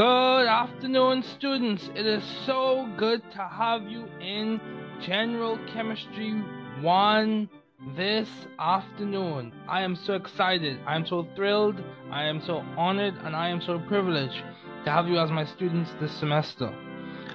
[0.00, 1.90] Good afternoon, students.
[1.94, 4.58] It is so good to have you in
[5.02, 6.42] General Chemistry
[6.80, 7.50] 1
[7.94, 8.26] this
[8.58, 9.52] afternoon.
[9.68, 10.78] I am so excited.
[10.86, 11.84] I am so thrilled.
[12.10, 14.42] I am so honored and I am so privileged
[14.86, 16.72] to have you as my students this semester.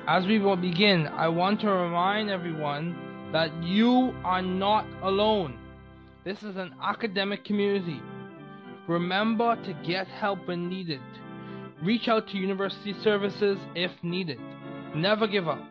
[0.07, 2.97] As we will begin, I want to remind everyone
[3.32, 5.60] that you are not alone.
[6.24, 8.02] This is an academic community.
[8.88, 11.02] Remember to get help when needed.
[11.84, 14.39] Reach out to university services if needed.
[14.96, 15.61] Never give up.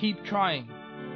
[0.00, 0.68] Keep trying.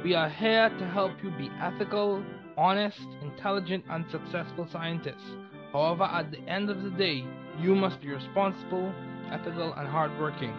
[0.03, 2.23] We are here to help you be ethical,
[2.55, 5.31] honest, intelligent, and successful scientists.
[5.73, 7.25] However, at the end of the day,
[7.59, 8.93] you must be responsible,
[9.31, 10.55] ethical, and hardworking.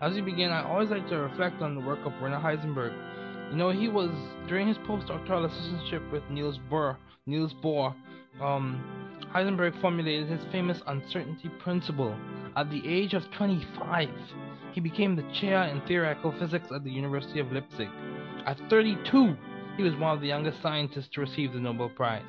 [0.00, 2.94] As we begin, I always like to reflect on the work of Werner Heisenberg.
[3.50, 4.10] You know, he was
[4.48, 6.96] during his postdoctoral assistantship with Niels Bohr.
[7.26, 7.94] Niels Bohr,
[8.40, 8.82] um,
[9.34, 12.16] Heisenberg formulated his famous uncertainty principle.
[12.56, 14.08] At the age of 25,
[14.72, 17.88] he became the chair in theoretical physics at the University of Leipzig.
[18.46, 19.36] At 32,
[19.76, 22.22] he was one of the youngest scientists to receive the Nobel Prize.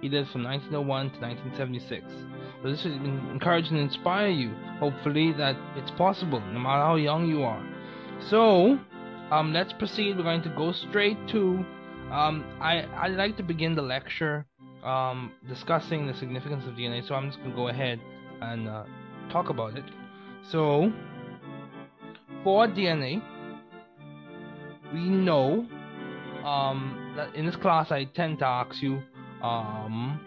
[0.00, 2.04] He lived from 1901 to 1976.
[2.62, 7.26] So this should encourage and inspire you, hopefully, that it's possible, no matter how young
[7.26, 7.64] you are.
[8.28, 8.78] So,
[9.30, 10.16] um, let's proceed.
[10.16, 11.64] We're going to go straight to.
[12.12, 14.46] Um, I I'd like to begin the lecture
[14.84, 17.06] um, discussing the significance of DNA.
[17.06, 18.00] So I'm just going to go ahead
[18.40, 18.84] and uh,
[19.30, 19.84] talk about it.
[20.50, 20.92] So,
[22.42, 23.22] for DNA,
[24.92, 25.66] we know
[26.44, 29.02] um, that in this class I tend to ask you
[29.42, 30.20] um,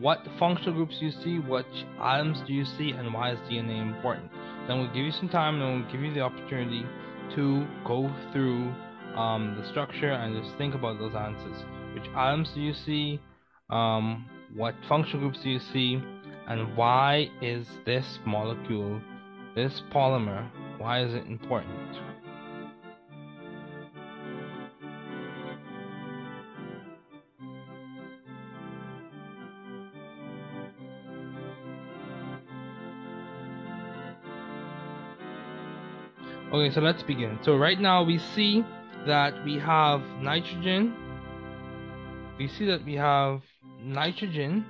[0.00, 1.66] what functional groups you see, what
[2.00, 4.30] atoms do you see, and why is DNA important.
[4.68, 6.84] Then we'll give you some time and we'll give you the opportunity
[7.34, 8.72] to go through
[9.16, 11.64] um, the structure and just think about those answers.
[11.94, 13.20] Which atoms do you see?
[13.74, 16.00] Um, what functional groups do you see?
[16.46, 19.00] And why is this molecule,
[19.56, 21.96] this polymer, why is it important?
[36.52, 37.40] Okay, so let's begin.
[37.42, 38.64] So right now we see
[39.04, 40.94] that we have nitrogen.
[42.38, 43.42] We see that we have
[43.84, 44.64] nitrogen.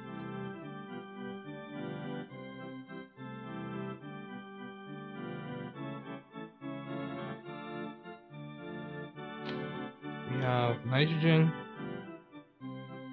[10.31, 11.53] We have nitrogen.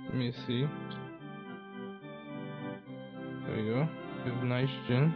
[0.05, 0.65] Let me see.
[3.45, 3.87] There we go.
[4.25, 5.13] We have nitrogen.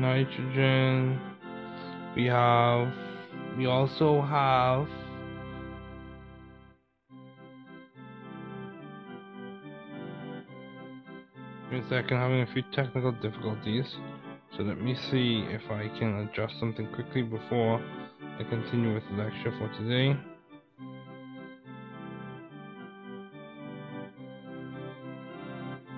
[0.00, 1.20] nitrogen
[2.16, 2.88] we have
[3.58, 4.86] we also have
[11.90, 13.96] second, having a few technical difficulties.
[14.56, 17.82] So let me see if I can adjust something quickly before
[18.38, 20.16] I continue with the lecture for today.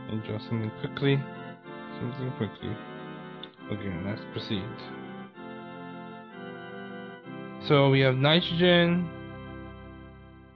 [0.08, 1.22] Adjust something quickly.
[2.00, 2.74] Something quickly.
[3.70, 4.64] Okay, let's proceed.
[7.68, 9.08] So we have nitrogen,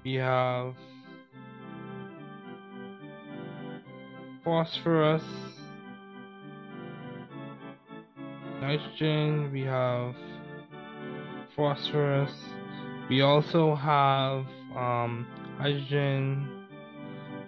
[0.03, 0.75] we have
[4.47, 5.25] phosphorus,
[8.61, 10.15] nitrogen, we have
[11.57, 12.31] phosphorus,
[13.11, 14.47] we also have
[14.77, 15.27] um,
[15.59, 16.65] hydrogen,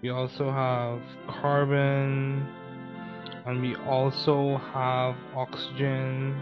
[0.02, 1.00] we also have
[1.40, 2.44] carbon,
[3.46, 6.36] and we also have oxygen.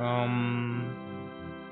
[0.00, 1.02] Um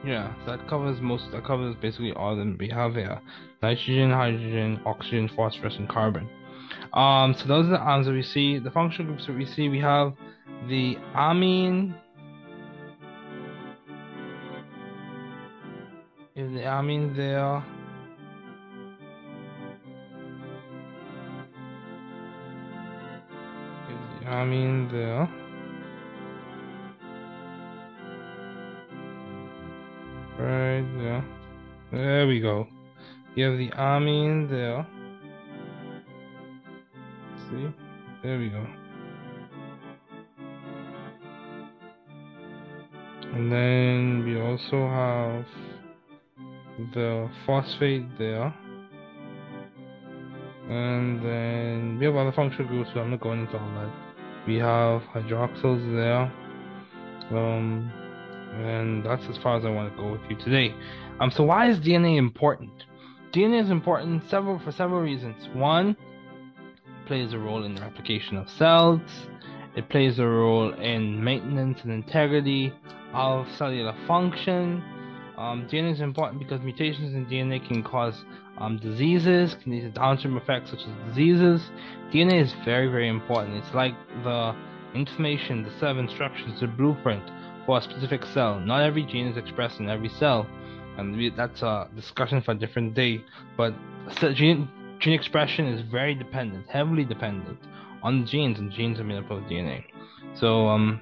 [0.04, 3.20] yeah that covers most that covers basically all that we have here
[3.62, 6.28] nitrogen hydrogen oxygen phosphorus and carbon
[6.94, 9.68] um so those are the arms that we see the functional groups that we see
[9.68, 10.14] we have
[10.68, 11.94] the amine
[16.34, 17.62] is the amine there
[24.26, 25.28] amine there.
[30.38, 31.24] Right there.
[31.92, 32.66] There we go.
[33.34, 34.86] You have the amine there.
[37.56, 37.72] See?
[38.22, 38.66] There we go.
[43.34, 45.44] And then we also have
[46.94, 48.54] the phosphate there.
[50.68, 54.04] And then we have other functional groups, so I'm not going into all that
[54.46, 56.32] we have hydroxyls there
[57.30, 57.90] um,
[58.64, 60.74] and that's as far as I want to go with you today
[61.20, 62.70] um, so why is DNA important
[63.32, 65.96] DNA is important several for several reasons one
[67.06, 69.00] plays a role in the replication of cells.
[69.76, 72.72] It plays a role in maintenance and integrity
[73.12, 74.82] of cellular function.
[75.36, 78.24] Um, DNA is important because mutations in DNA can cause
[78.58, 81.60] um, diseases, can lead to downstream effects such as diseases.
[82.12, 83.56] DNA is very, very important.
[83.56, 84.54] It's like the
[84.94, 87.22] information, the set of instructions, the blueprint
[87.66, 88.60] for a specific cell.
[88.60, 90.46] Not every gene is expressed in every cell,
[90.98, 93.24] and we, that's a discussion for a different day.
[93.56, 93.74] But
[94.34, 94.68] gene,
[95.04, 97.58] gene expression is very dependent, heavily dependent
[98.02, 99.84] on genes, and genes are made up of DNA.
[100.34, 101.00] So, um,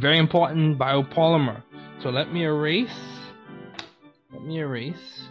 [0.00, 1.62] very important biopolymer.
[2.02, 2.88] So let me erase.
[4.32, 5.28] Let me erase,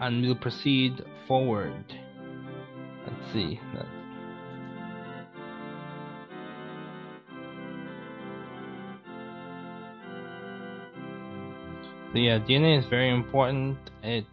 [0.00, 1.84] and we'll proceed forward.
[3.04, 3.60] Let's see.
[12.12, 13.76] So yeah, DNA is very important.
[14.04, 14.24] It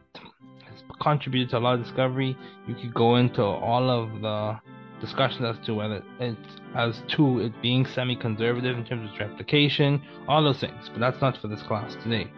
[1.01, 2.37] contributed to a lot of discovery.
[2.67, 4.59] You could go into all of the
[5.01, 10.43] discussions as to whether it's as to it being semi-conservative in terms of replication, all
[10.43, 10.89] those things.
[10.89, 12.31] But that's not for this class today.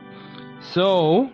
[0.61, 1.29] So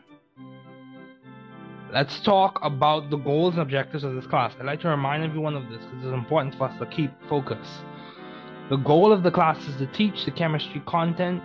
[1.94, 4.54] let's talk about the goals and objectives of this class.
[4.60, 7.68] I'd like to remind everyone of this because it's important for us to keep focus.
[8.70, 11.42] The goal of the class is to teach the chemistry content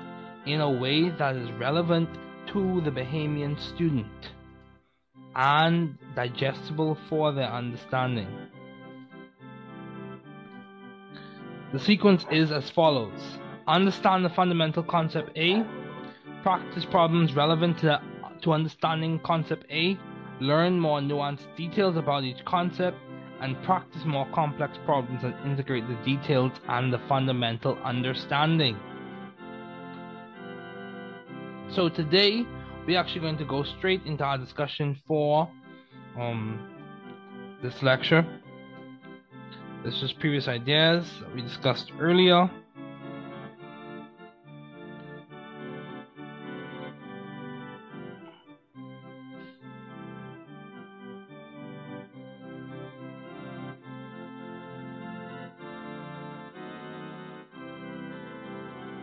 [0.47, 2.09] in a way that is relevant
[2.49, 4.07] to the Bahamian student
[5.37, 8.29] and digestible for their understanding.
[11.73, 15.65] The sequence is as follows Understand the fundamental concept A,
[16.43, 18.01] practice problems relevant to,
[18.43, 19.99] to understanding concept A,
[20.39, 22.99] learn more nuanced details about each concept,
[23.41, 28.79] and practice more complex problems that integrate the details and the fundamental understanding.
[31.71, 32.47] So today
[32.87, 35.49] we're actually going to go straight into our discussion for
[36.19, 36.69] um,
[37.63, 38.27] this lecture.
[39.85, 42.51] This is previous ideas that we discussed earlier.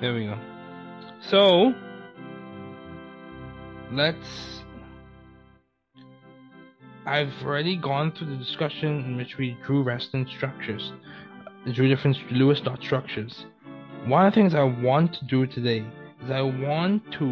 [0.02, 0.36] There we go.
[1.30, 1.76] So,
[3.92, 4.62] let's
[7.06, 10.94] I've already gone through the discussion in which we drew resonance structures,
[11.74, 13.46] drew different Lewis dot structures.
[14.06, 15.84] One of the things I want to do today
[16.24, 17.26] is I want to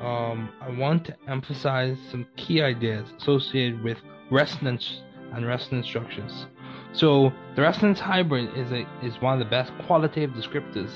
[0.00, 3.98] um, I want to emphasize some key ideas associated with
[4.30, 5.02] resonance
[5.32, 6.46] and resonance structures.
[6.92, 10.90] So the resonance hybrid is a is one of the best qualitative descriptors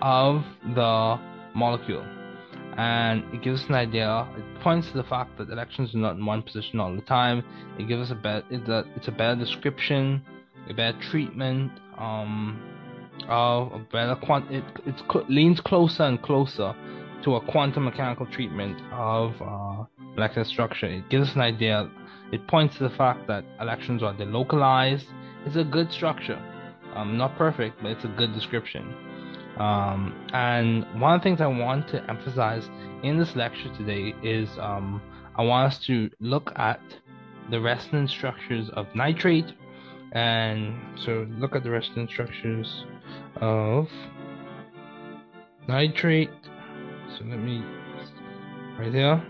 [0.00, 0.44] of
[0.74, 1.20] the
[1.54, 2.04] molecule
[2.76, 4.26] and it gives us an idea.
[4.36, 7.44] It points to the fact that electrons are not in one position all the time.
[7.78, 10.22] It gives us a better, it's a, better description,
[10.68, 12.60] a better treatment, um,
[13.28, 14.50] of a better quant.
[14.50, 14.64] It
[15.28, 16.74] leans closer and closer
[17.22, 19.84] to a quantum mechanical treatment of uh,
[20.14, 20.86] molecular structure.
[20.86, 21.90] It gives us an idea.
[22.32, 25.06] It points to the fact that electrons are delocalized.
[25.46, 26.40] It's a good structure.
[26.94, 28.94] Um, not perfect, but it's a good description.
[29.58, 32.68] Um, and one of the things I want to emphasize
[33.02, 35.00] in this lecture today is um,
[35.36, 36.80] I want us to look at
[37.50, 39.52] the resonance structures of nitrate.
[40.12, 42.84] And so look at the resonance structures
[43.36, 43.88] of
[45.68, 46.30] nitrate.
[47.16, 47.64] So let me,
[48.78, 49.24] right there,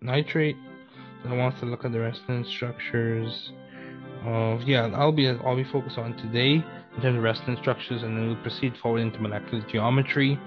[0.00, 0.56] nitrate.
[1.24, 3.52] I want to look at the resonance structures
[4.24, 6.64] of, yeah, I'll be, I'll be focused on today
[6.94, 10.38] in terms of resonance structures, and then we'll proceed forward into molecular geometry,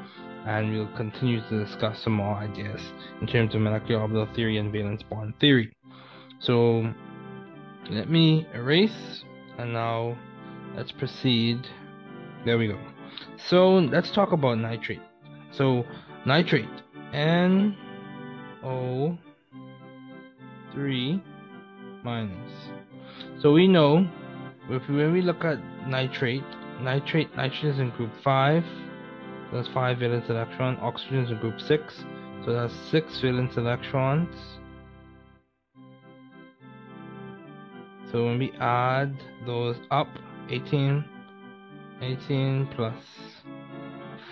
[0.45, 2.81] and we'll continue to discuss some more ideas
[3.21, 5.75] in terms of molecular orbital theory and valence bond theory.
[6.39, 6.93] So
[7.89, 9.23] let me erase,
[9.57, 10.17] and now
[10.75, 11.67] let's proceed.
[12.45, 12.79] There we go.
[13.49, 15.01] So let's talk about nitrate.
[15.51, 15.85] So
[16.25, 16.69] nitrate,
[17.13, 17.75] N
[18.63, 19.17] O
[20.73, 21.23] 3
[22.03, 22.51] minus.
[23.39, 24.07] So we know
[24.69, 26.43] if when we look at nitrate,
[26.81, 31.61] nitrate, nitrogen is in group 5, so that's 5 valence electron, oxygen is in group
[31.61, 32.03] 6,
[32.43, 34.35] so that's 6 valence electrons.
[38.11, 40.07] So when we add those up,
[40.49, 41.03] 18,
[42.01, 42.95] 18 plus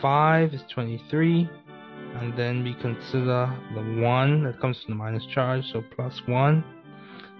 [0.01, 1.49] 5 is 23,
[2.15, 6.63] and then we consider the 1 that comes from the minus charge, so plus 1,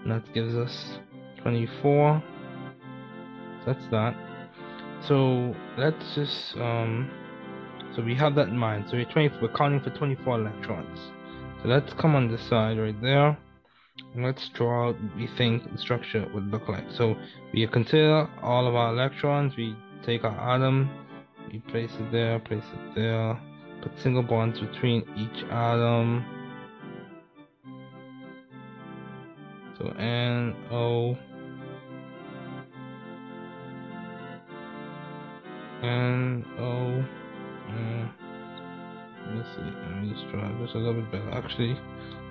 [0.02, 0.98] and that gives us
[1.42, 2.22] 24
[3.66, 4.14] that's that
[5.06, 7.10] so let's just um
[7.94, 10.98] so we have that in mind so we're 20 we're counting for 24 electrons
[11.62, 13.36] so let's come on this side right there
[14.14, 16.84] and let's draw out we think the structure would look like.
[16.90, 17.16] So
[17.52, 20.90] we consider all of our electrons, we take our atom,
[21.52, 23.40] we place it there, place it there,
[23.82, 26.24] put single bonds between each atom.
[29.78, 31.16] So N O
[35.84, 37.04] N O
[37.68, 38.08] uh,
[39.36, 41.30] let's see, let me just try this a little bit better.
[41.32, 41.78] Actually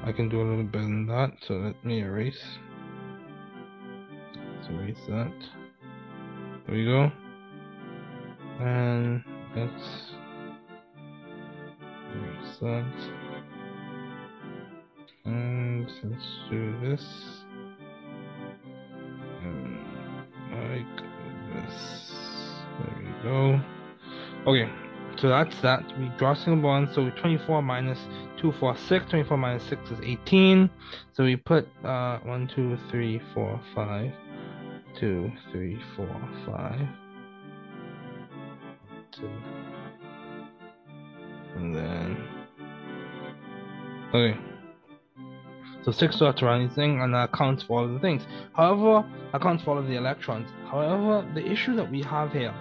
[0.03, 2.43] I can do a little bit better than that, so let me erase.
[4.36, 5.33] Let's erase that.
[6.65, 7.12] There we go.
[8.60, 9.24] And
[9.55, 10.12] let's
[12.13, 12.93] erase that.
[15.25, 17.43] And let's do this.
[23.24, 23.60] Go.
[24.46, 24.70] Okay,
[25.18, 25.82] so that's that.
[25.98, 28.00] We draw single bond, so 24 minus
[28.42, 29.06] 2, 4, 6.
[29.10, 30.70] 24 minus 6 is 18.
[31.13, 34.12] So we put uh, 1, 2, 3, 4, 5.
[35.00, 36.80] 2, 3, 4, 5.
[39.13, 39.30] 2.
[41.56, 42.18] And then.
[44.13, 44.38] Okay.
[45.84, 48.24] So 6 dots around anything, and that accounts for all the things.
[48.53, 50.50] However, accounts for all of the electrons.
[50.70, 52.53] However, the issue that we have here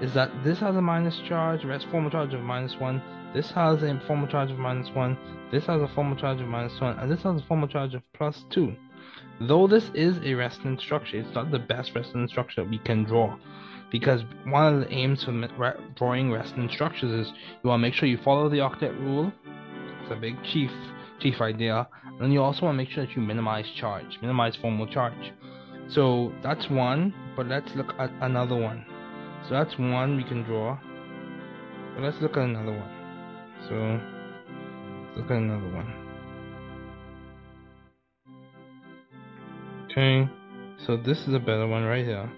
[0.00, 3.02] is that this has a minus charge, rest formal charge of minus 1,
[3.34, 5.18] this has a formal charge of minus 1,
[5.50, 8.02] this has a formal charge of minus 1, and this has a formal charge of
[8.14, 8.74] plus 2.
[9.40, 13.36] Though this is a resonance structure, it's not the best resonance structure we can draw.
[13.90, 17.32] Because one of the aims for drawing resonance structures is
[17.62, 19.32] you want to make sure you follow the octet rule.
[20.02, 20.70] It's a big chief
[21.20, 21.88] chief idea.
[22.04, 25.32] And then you also want to make sure that you minimize charge, minimize formal charge.
[25.88, 28.84] So that's one, but let's look at another one.
[29.44, 30.78] So that's one we can draw.
[31.94, 32.90] But let's look at another one.
[33.68, 33.74] So
[35.04, 35.92] let's look at another one.
[39.90, 40.28] Okay,
[40.86, 42.30] so this is a better one right here.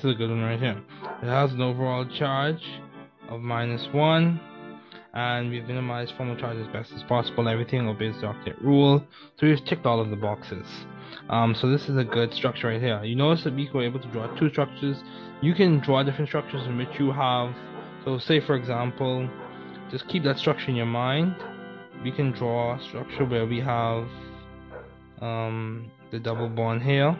[0.00, 0.80] This is a good one right here.
[1.22, 2.64] It has an overall charge
[3.28, 4.40] of minus one,
[5.12, 7.46] and we've minimized formal charge as best as possible.
[7.46, 9.04] Everything obeys the octet rule,
[9.36, 10.66] so we've ticked all of the boxes.
[11.28, 13.04] Um, so this is a good structure right here.
[13.04, 14.96] You notice that we were able to draw two structures.
[15.42, 17.54] You can draw different structures in which you have.
[18.06, 19.28] So say for example,
[19.90, 21.36] just keep that structure in your mind.
[22.02, 24.08] We can draw a structure where we have
[25.20, 27.14] um, the double bond here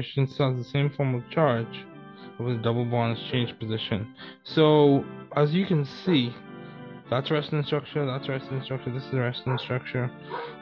[0.00, 1.84] nitrogen cells, the same formal charge
[2.38, 4.14] with a double bonds change position.
[4.44, 5.04] So
[5.36, 6.34] as you can see,
[7.10, 10.10] that's a resonance structure, that's a resonance structure, this is a resonance structure.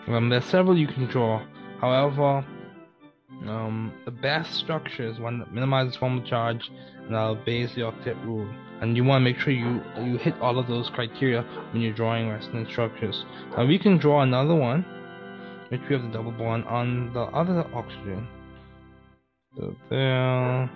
[0.09, 1.45] Um, there's several you can draw.
[1.81, 2.45] However,
[3.47, 6.71] um, the best structure is one that minimizes formal charge
[7.07, 8.49] and obeys the octet rule.
[8.81, 11.43] And you want to make sure you you hit all of those criteria
[11.73, 13.25] when you're drawing resonance structures.
[13.57, 14.85] Now we can draw another one,
[15.69, 18.27] which we have the double bond on the other oxygen.
[19.59, 20.71] So there.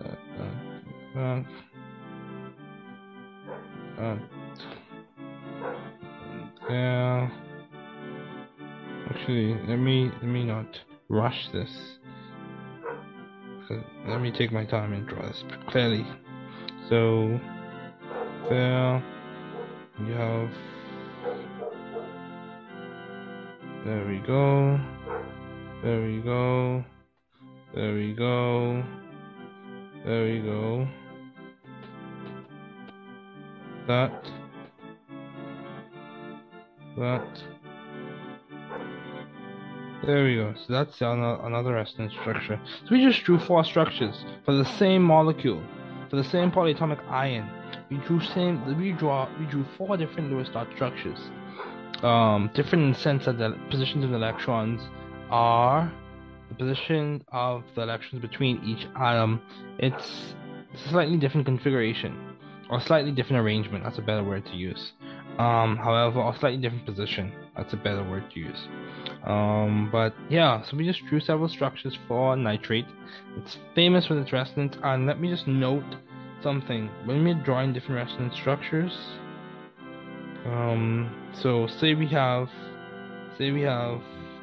[0.00, 0.16] Uh,
[1.16, 1.42] uh,
[4.00, 4.16] uh,
[6.68, 7.30] yeah.
[9.08, 10.66] Actually, let me let me not
[11.08, 11.70] rush this.
[14.08, 16.04] Let me take my time and draw this clearly.
[16.88, 17.38] So
[18.50, 19.02] there
[20.00, 20.50] you have.
[23.84, 24.80] There we go.
[25.84, 26.84] There we go.
[27.74, 28.84] There we go.
[30.04, 30.86] There we go
[33.86, 34.30] that,
[36.96, 37.42] that.
[40.04, 40.54] There we go.
[40.54, 42.60] So that's another resonance structure.
[42.84, 45.62] So we just drew four structures for the same molecule,
[46.10, 47.48] for the same polyatomic ion.
[47.90, 48.78] We drew same.
[48.78, 49.28] We draw.
[49.38, 51.18] We drew four different Lewis dot structures,
[52.02, 54.82] um, different in the sense that the positions of the electrons
[55.30, 55.90] are
[56.48, 59.40] the position of the electrons between each atom,
[59.78, 60.34] it's
[60.74, 62.36] a slightly different configuration
[62.70, 63.84] or slightly different arrangement.
[63.84, 64.92] That's a better word to use.
[65.38, 67.32] Um, however, or slightly different position.
[67.56, 68.68] That's a better word to use.
[69.24, 72.86] Um, but yeah, so we just drew several structures for nitrate.
[73.36, 75.84] It's famous for its resonance, and let me just note
[76.42, 76.88] something.
[77.04, 78.92] When we're drawing different resonance structures,
[80.46, 82.48] um, so say we have,
[83.38, 84.00] say we have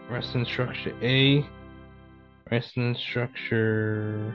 [0.10, 1.46] resonance structure A,
[2.51, 4.34] resonance structure.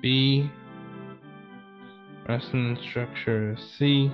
[0.00, 0.50] B,
[2.28, 3.56] resonance structure.
[3.56, 4.10] C,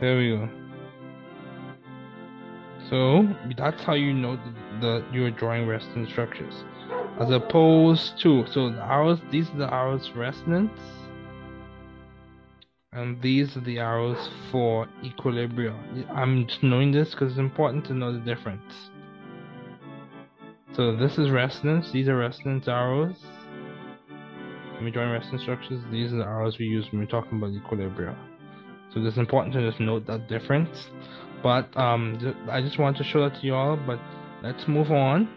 [0.00, 0.48] There we go.
[2.88, 4.36] So that's how you know
[4.80, 6.64] that you're drawing resonance structures,
[7.20, 9.20] as opposed to so the arrows.
[9.30, 10.80] These are the arrows resonance,
[12.98, 16.06] and these are the arrows for equilibrium.
[16.12, 18.90] I'm just knowing this because it's important to know the difference.
[20.74, 21.92] So this is resonance.
[21.92, 23.16] These are resonance arrows.
[24.74, 27.52] When we drawing resonance structures, these are the arrows we use when we're talking about
[27.52, 28.16] equilibrium.
[28.92, 30.88] So it's important to just note that difference.
[31.42, 33.76] But um, I just want to show that to you all.
[33.76, 34.00] But
[34.42, 35.28] let's move on.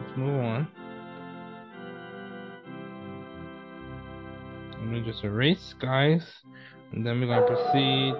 [0.00, 0.68] Let's move on.
[4.92, 6.22] Me just erase, guys,
[6.92, 8.14] and then we're going to proceed.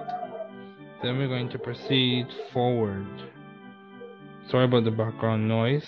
[1.03, 3.05] Then we're going to proceed forward.
[4.49, 5.85] Sorry about the background noise.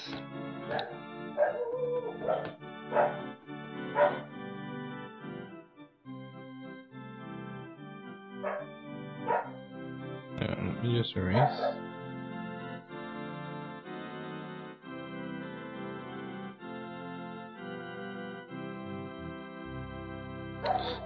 [10.39, 11.94] Let me just erase.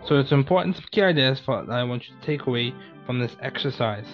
[0.09, 2.73] So it's important to key ideas for that I want you to take away
[3.05, 4.07] from this exercise.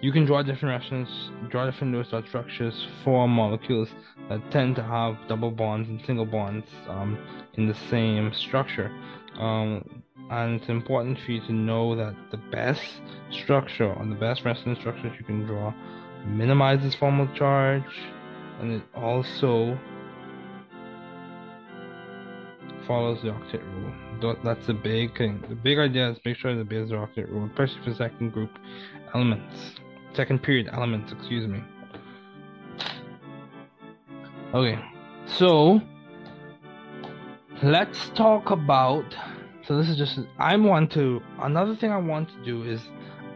[0.00, 1.10] You can draw different resonance,
[1.50, 3.88] draw different Lewis dot structures for molecules
[4.28, 7.18] that tend to have double bonds and single bonds um,
[7.54, 8.92] in the same structure.
[9.36, 13.00] Um, and it's important for you to know that the best
[13.32, 15.74] structure or the best resonance structures you can draw
[16.24, 17.82] minimizes formal charge
[18.60, 19.76] and it also
[22.86, 24.36] follows the octet rule.
[24.42, 25.44] That's the big thing.
[25.48, 28.50] The big idea is make sure the base the octet rule, especially for second group
[29.14, 29.72] elements,
[30.14, 31.12] second period elements.
[31.12, 31.62] Excuse me.
[34.54, 34.78] Okay,
[35.26, 35.80] so
[37.62, 39.04] let's talk about
[39.66, 42.80] so this is just I want to another thing I want to do is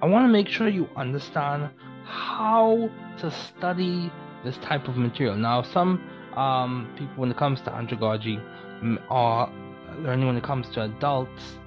[0.03, 1.71] I want to make sure you understand
[2.05, 4.13] how to study
[4.45, 5.37] this type of material.
[5.37, 6.01] Now some
[6.37, 8.41] um, people when it comes to andragogy
[9.11, 9.51] or
[9.99, 11.59] learning when it comes to adults,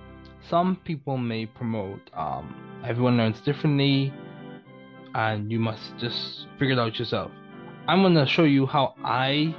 [0.49, 4.13] some people may promote um, everyone learns differently
[5.13, 7.31] and you must just figure it out yourself.
[7.87, 9.55] I'm gonna show you how I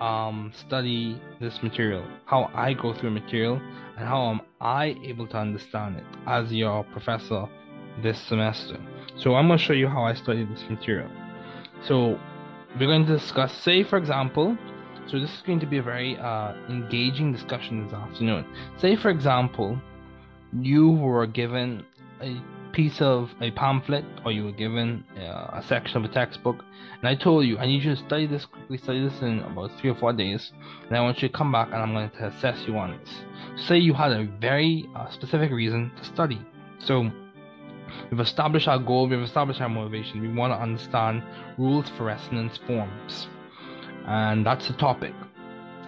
[0.00, 3.60] um, study this material, how I go through material,
[3.96, 7.48] and how am I able to understand it as your professor
[8.02, 8.78] this semester.
[9.16, 11.08] So I'm going to show you how I study this material.
[11.86, 12.18] So
[12.78, 14.56] we're going to discuss, say for example,
[15.06, 18.44] so this is going to be a very uh, engaging discussion this afternoon.
[18.78, 19.78] Say for example,
[20.60, 21.84] you were given
[22.20, 22.40] a
[22.72, 26.64] piece of a pamphlet or you were given uh, a section of a textbook
[26.98, 29.70] and I told you I need you to study this quickly, study this in about
[29.78, 30.50] three or four days
[30.88, 33.10] and I want you to come back and I'm going to assess you on this
[33.56, 36.40] say you had a very uh, specific reason to study.
[36.78, 37.10] So
[38.10, 40.20] we've established our goal, we've established our motivation.
[40.20, 41.22] We want to understand
[41.58, 43.28] rules for resonance forms.
[44.06, 45.14] And that's the topic.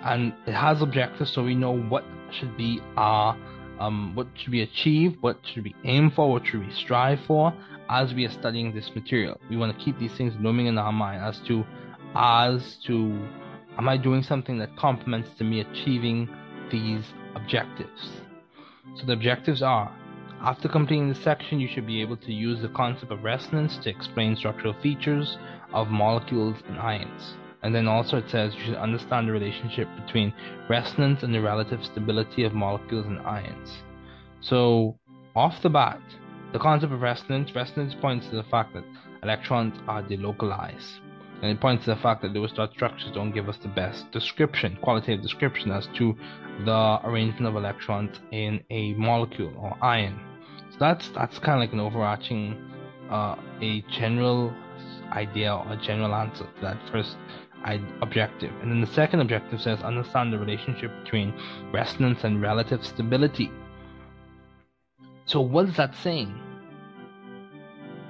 [0.05, 3.37] And it has objectives so we know what should be our
[3.79, 7.53] um, what should we achieve, what should we aim for, what should we strive for
[7.91, 9.39] as we are studying this material.
[9.51, 11.65] We want to keep these things looming in our mind as to
[12.15, 13.29] as to
[13.77, 16.29] am I doing something that complements to me achieving
[16.71, 18.11] these objectives.
[18.95, 19.93] So the objectives are
[20.41, 23.91] after completing this section, you should be able to use the concept of resonance to
[23.91, 25.39] explain structural features
[25.73, 27.37] of molecules and ions.
[27.63, 30.33] And then also it says you should understand the relationship between
[30.69, 33.83] resonance and the relative stability of molecules and ions.
[34.41, 34.99] So,
[35.35, 36.01] off the bat,
[36.53, 38.85] the concept of resonance, resonance points to the fact that
[39.23, 41.01] electrons are delocalized.
[41.43, 44.11] And it points to the fact that Lewis dot structures don't give us the best
[44.11, 46.17] description, qualitative description as to
[46.65, 50.19] the arrangement of electrons in a molecule or ion.
[50.71, 52.57] So that's that's kind of like an overarching,
[53.11, 54.55] uh, a general
[55.13, 57.17] idea or a general answer to that first
[58.01, 58.53] objective.
[58.63, 61.35] And then the second objective says understand the relationship between
[61.73, 63.51] resonance and relative stability.
[65.27, 66.35] So what is that saying?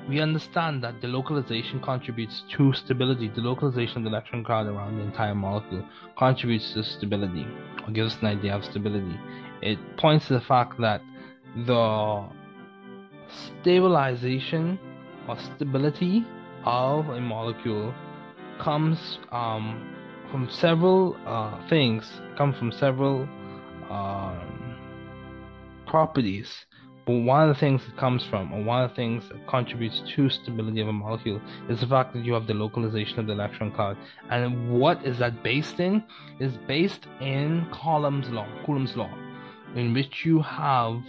[0.09, 3.29] We understand that the localization contributes to stability.
[3.29, 5.85] The localization of the electron cloud around the entire molecule
[6.17, 7.47] contributes to stability,
[7.85, 9.19] or gives us an idea of stability.
[9.63, 11.01] It points to the fact that
[11.65, 12.29] the
[13.29, 14.79] stabilization
[15.27, 16.25] or stability
[16.65, 17.93] of a molecule
[18.59, 19.95] comes um,
[20.31, 23.29] from several uh, things, come from several
[23.91, 24.77] um,
[25.87, 26.67] properties
[27.07, 30.03] but one of the things it comes from, or one of the things that contributes
[30.17, 33.33] to stability of a molecule, is the fact that you have the localization of the
[33.33, 33.97] electron cloud.
[34.29, 36.03] And what is that based in?
[36.41, 39.15] Is based in Coulomb's law, Coulomb's law,
[39.77, 41.01] in which you have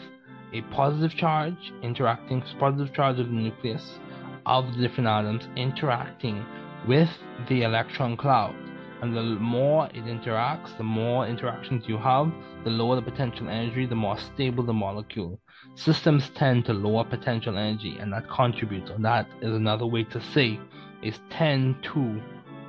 [0.54, 3.98] a positive charge interacting, positive charge of the nucleus
[4.46, 6.46] of the different atoms interacting
[6.88, 7.10] with
[7.50, 8.56] the electron cloud.
[9.02, 12.32] And the more it interacts, the more interactions you have,
[12.64, 15.40] the lower the potential energy, the more stable the molecule.
[15.76, 20.20] Systems tend to lower potential energy and that contributes or that is another way to
[20.20, 20.60] say
[21.04, 22.20] is tend to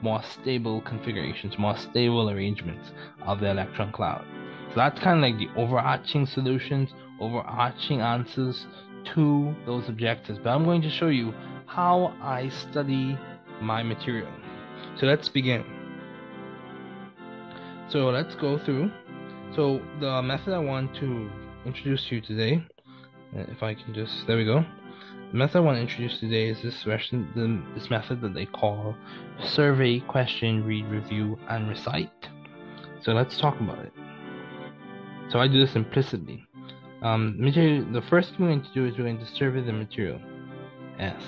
[0.02, 4.24] more stable configurations more stable arrangements of the electron cloud.
[4.70, 8.66] So that's kind of like the overarching solutions overarching answers
[9.14, 10.38] to those objectives.
[10.38, 11.32] But i'm going to show you
[11.66, 13.18] how i study
[13.60, 14.30] my material
[14.98, 15.64] so let's begin
[17.88, 18.90] so let's go through
[19.54, 21.30] so the method i want to
[21.64, 22.62] introduce to you today
[23.36, 24.64] uh, if I can just there we go.
[25.32, 28.96] The method I want to introduce today is this this method that they call
[29.44, 32.28] survey, question, read, review, and recite.
[33.02, 33.92] So let's talk about it.
[35.30, 36.46] So I do this implicitly.
[37.02, 39.72] Um, material, the first thing we're going to do is we're going to survey the
[39.72, 40.20] material.
[40.98, 41.22] S.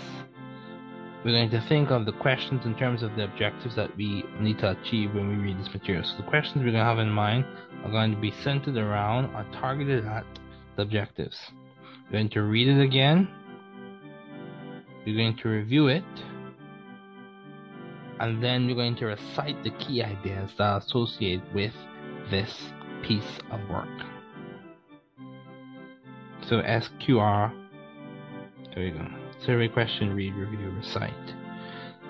[1.23, 4.59] We're going to think of the questions in terms of the objectives that we need
[4.61, 6.03] to achieve when we read this material.
[6.03, 7.45] So the questions we're going to have in mind
[7.85, 10.25] are going to be centered around, are targeted at
[10.77, 11.37] the objectives.
[12.07, 13.29] We're going to read it again.
[15.05, 16.05] We're going to review it.
[18.19, 21.75] And then we're going to recite the key ideas that are associated with
[22.31, 22.51] this
[23.03, 23.89] piece of work.
[26.49, 27.53] So SQR,
[28.75, 29.20] there we go.
[29.45, 31.13] Survey question, read, review, recite.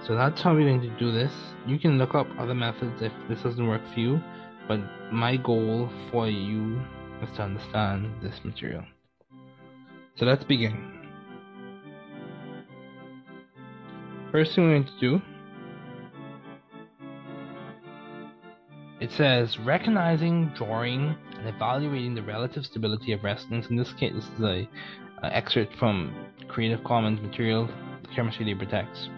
[0.05, 1.33] So that's how we're going to do this.
[1.67, 4.21] You can look up other methods if this doesn't work for you,
[4.67, 4.81] but
[5.13, 6.81] my goal for you
[7.23, 8.85] is to understand this material.
[10.17, 10.99] So let's begin.
[14.33, 15.23] First thing we're going to do,
[19.01, 23.69] it says recognizing, drawing, and evaluating the relative stability of resonance.
[23.69, 24.69] In this case, this is a,
[25.23, 26.15] a excerpt from
[26.49, 27.69] Creative Commons material,
[28.15, 29.09] chemistry LibreText.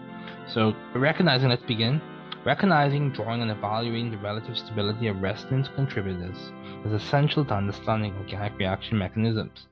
[0.47, 2.01] So recognizing, let's begin.
[2.45, 6.37] Recognizing, drawing, and evaluating the relative stability of resonance contributors
[6.85, 9.67] is essential to understanding organic reaction mechanisms.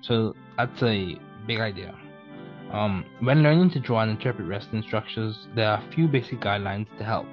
[0.00, 1.94] So that's a big idea.
[2.72, 6.88] Um, when learning to draw and interpret resonance structures, there are a few basic guidelines
[6.98, 7.28] to help.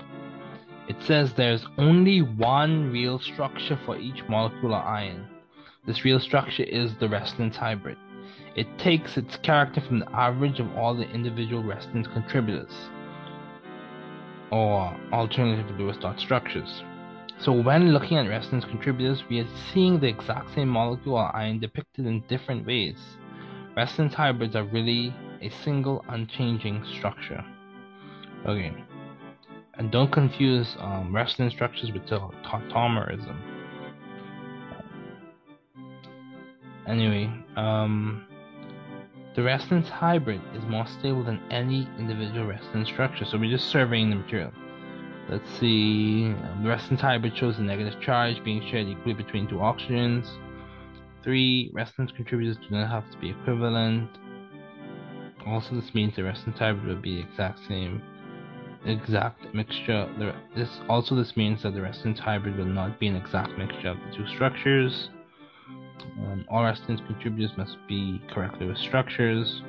[0.87, 5.27] It says there's only one real structure for each molecule or ion.
[5.85, 7.97] This real structure is the resonance hybrid.
[8.55, 12.71] It takes its character from the average of all the individual resonance contributors,
[14.49, 16.83] or alternative Lewis dot structures.
[17.37, 21.59] So when looking at resonance contributors, we are seeing the exact same molecule or ion
[21.59, 22.97] depicted in different ways.
[23.75, 27.43] Resonance hybrids are really a single unchanging structure.
[28.45, 28.73] Okay.
[29.73, 31.13] And don't confuse um,
[31.49, 33.52] structures with tautomerism.
[36.87, 38.25] Anyway, um,
[39.35, 44.09] the resonance hybrid is more stable than any individual resonance structure, so we're just surveying
[44.09, 44.51] the material.
[45.29, 46.25] Let's see.
[46.25, 50.29] Um, the resonance hybrid shows a negative charge being shared equally between two oxygens.
[51.23, 54.09] Three resonance contributors do not have to be equivalent.
[55.47, 58.01] Also, this means the resonance hybrid will be the exact same
[58.85, 60.09] exact mixture.
[60.55, 63.97] This also this means that the resonance hybrid will not be an exact mixture of
[63.97, 65.09] the two structures.
[66.19, 69.61] Um, all resonance contributors must be correctly with structures.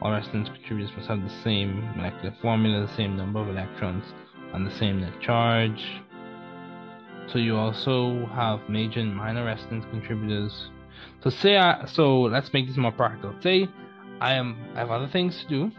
[0.00, 4.04] All resonance contributors must have the same molecular formula, the same number of electrons,
[4.52, 6.02] and the same net charge.
[7.28, 10.70] So you also have major and minor resonance contributors.
[11.22, 13.34] So say I, so let's make this more practical.
[13.40, 13.68] Say
[14.20, 15.72] I am I have other things to do.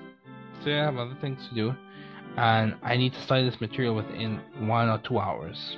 [0.63, 1.75] Say I have other things to do,
[2.37, 5.77] and I need to study this material within one or two hours.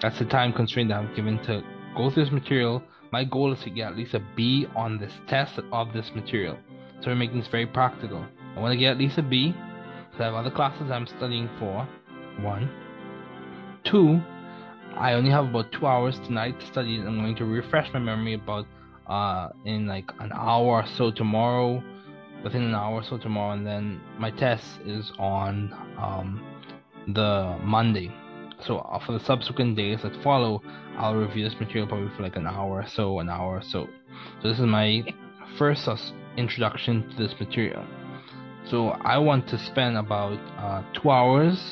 [0.00, 1.62] That's the time constraint that I'm given to
[1.96, 2.82] go through this material.
[3.14, 6.58] My goal is to get at least a B on this test of this material.
[7.00, 8.26] So we're making this very practical.
[8.56, 9.54] I want to get at least a B.
[10.16, 11.86] So I have other classes I'm studying for
[12.40, 12.68] one.
[13.84, 14.20] Two,
[14.96, 16.96] I only have about two hours tonight to study.
[16.96, 18.66] I'm going to refresh my memory about
[19.06, 21.80] uh, in like an hour or so tomorrow,
[22.42, 26.42] within an hour or so tomorrow, and then my test is on um,
[27.06, 28.10] the Monday.
[28.66, 30.62] So uh, for the subsequent days that follow,
[30.96, 33.86] I'll review this material probably for like an hour or so, an hour or so.
[34.40, 35.04] So this is my
[35.58, 35.88] first
[36.36, 37.84] introduction to this material.
[38.66, 41.62] So I want to spend about uh, two hours.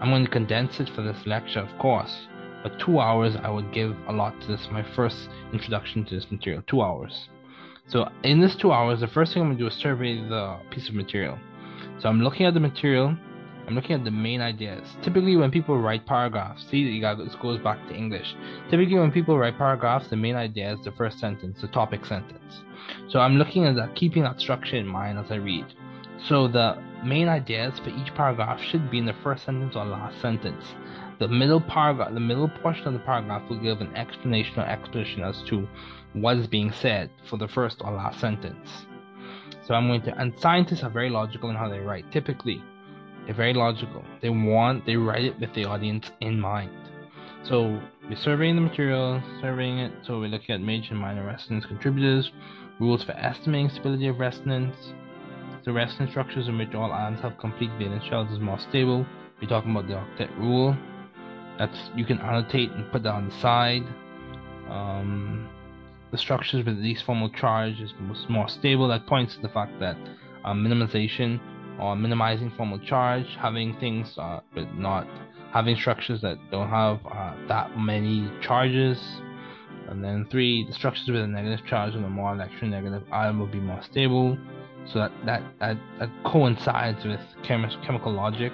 [0.00, 2.26] I'm going to condense it for this lecture, of course,
[2.62, 6.30] but two hours I would give a lot to this, my first introduction to this
[6.30, 7.28] material, two hours.
[7.86, 10.58] So in this two hours, the first thing I'm going to do is survey the
[10.70, 11.38] piece of material.
[11.98, 13.16] So I'm looking at the material,
[13.70, 14.96] I'm looking at the main ideas.
[15.00, 18.34] Typically when people write paragraphs, see this goes back to English.
[18.68, 22.64] Typically when people write paragraphs, the main idea is the first sentence, the topic sentence.
[23.10, 25.66] So I'm looking at that, keeping that structure in mind as I read.
[26.26, 30.20] So the main ideas for each paragraph should be in the first sentence or last
[30.20, 30.64] sentence.
[31.20, 35.22] The middle paragraph, the middle portion of the paragraph will give an explanation or exposition
[35.22, 35.68] as to
[36.14, 38.68] what is being said for the first or last sentence.
[39.64, 42.10] So I'm going to, and scientists are very logical in how they write.
[42.10, 42.60] Typically,
[43.30, 44.04] they're very logical.
[44.20, 46.72] They want, they write it with the audience in mind.
[47.44, 49.92] So we're surveying the material, surveying it.
[50.02, 52.32] So we're looking at major and minor resonance contributors,
[52.80, 54.74] rules for estimating stability of resonance,
[55.64, 59.06] the resonance structures in which all atoms have complete valence shells is more stable.
[59.40, 60.76] We're talking about the octet rule.
[61.56, 63.84] That's you can annotate and put that on the side.
[64.68, 65.48] Um,
[66.10, 67.92] the structures with least formal charge is
[68.28, 68.88] more stable.
[68.88, 69.96] That points to the fact that
[70.44, 71.38] uh, minimization
[71.80, 75.06] or minimizing formal charge, having things uh, but not
[75.52, 78.98] having structures that don't have uh, that many charges.
[79.88, 83.48] And then three, the structures with a negative charge and a more electronegative ion will
[83.48, 84.38] be more stable.
[84.92, 88.52] So that that that, that coincides with chemi- chemical logic.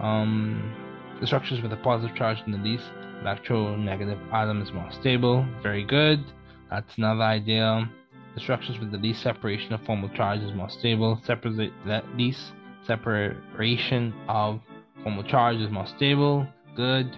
[0.00, 0.74] Um,
[1.20, 2.84] the structures with a positive charge in the least
[3.22, 5.46] electronegative atom is more stable.
[5.62, 6.24] Very good.
[6.70, 7.88] That's another idea.
[8.34, 11.20] The structures with the least separation of formal charge is more stable.
[11.24, 11.72] Separate
[12.16, 12.52] least
[12.86, 14.60] separation of
[15.02, 16.46] formal charge is more stable.
[16.74, 17.14] Good.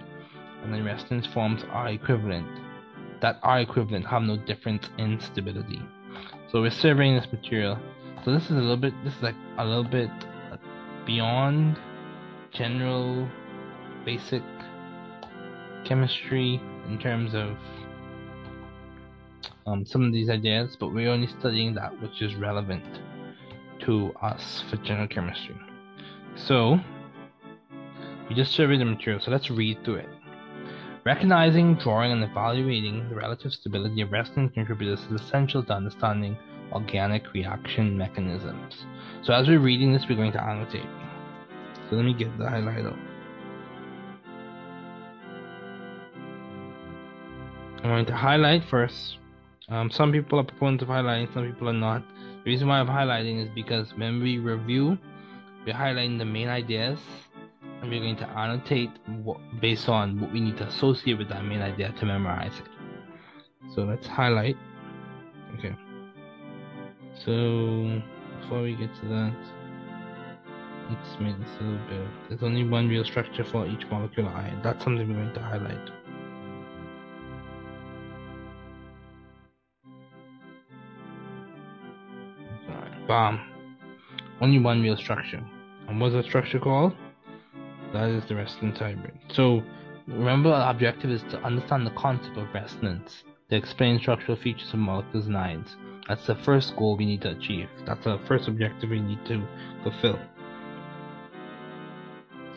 [0.63, 2.47] And the resonance forms are equivalent.
[3.21, 5.81] That are equivalent have no difference in stability.
[6.51, 7.79] So we're surveying this material.
[8.23, 8.93] So this is a little bit.
[9.03, 10.09] This is like a little bit
[11.05, 11.77] beyond
[12.51, 13.27] general
[14.05, 14.43] basic
[15.85, 17.57] chemistry in terms of
[19.65, 22.83] um, some of these ideas, but we're only studying that which is relevant
[23.81, 25.55] to us for general chemistry.
[26.35, 26.79] So,
[28.29, 30.09] we just surveyed the material, so let's read through it.
[31.05, 36.37] Recognizing, drawing, and evaluating the relative stability of resonance contributors is essential to understanding
[36.71, 38.85] organic reaction mechanisms.
[39.23, 40.89] So, as we're reading this, we're going to annotate.
[41.89, 42.97] So, let me get the highlighter.
[47.77, 49.19] I'm going to highlight first.
[49.67, 52.03] Um, some people are proponents of highlighting, some people are not.
[52.43, 54.97] The reason why I'm highlighting is because when we review,
[55.65, 56.99] we're highlighting the main ideas
[57.81, 58.91] and we're going to annotate
[59.23, 62.67] what, based on what we need to associate with that main idea to memorize it.
[63.73, 64.55] So let's highlight.
[65.57, 65.75] Okay.
[67.25, 68.01] So
[68.41, 69.35] before we get to that,
[70.91, 72.07] let's make this a little bit.
[72.29, 74.61] There's only one real structure for each molecular ion.
[74.63, 75.89] That's something we're going to highlight.
[84.41, 85.41] Only one real structure.
[85.87, 86.93] And what's the structure called?
[87.93, 89.13] That is the resonance hybrid.
[89.31, 89.63] So
[90.07, 94.79] remember our objective is to understand the concept of resonance, to explain structural features of
[94.79, 95.77] molecules and ions.
[96.07, 97.69] That's the first goal we need to achieve.
[97.85, 99.47] That's the first objective we need to
[99.83, 100.19] fulfill.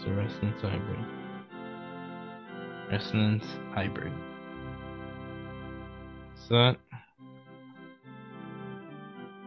[0.02, 1.06] So resonance hybrid.
[2.90, 3.44] Resonance
[3.74, 4.12] hybrid.
[6.34, 6.76] So that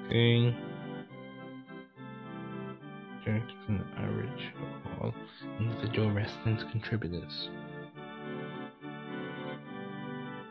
[0.08, 0.56] okay
[3.24, 5.14] from the average of all
[5.60, 7.50] individual resonance contributors.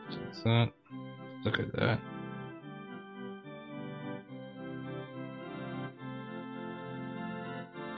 [0.09, 0.71] So that's that.
[1.43, 1.99] Look at that.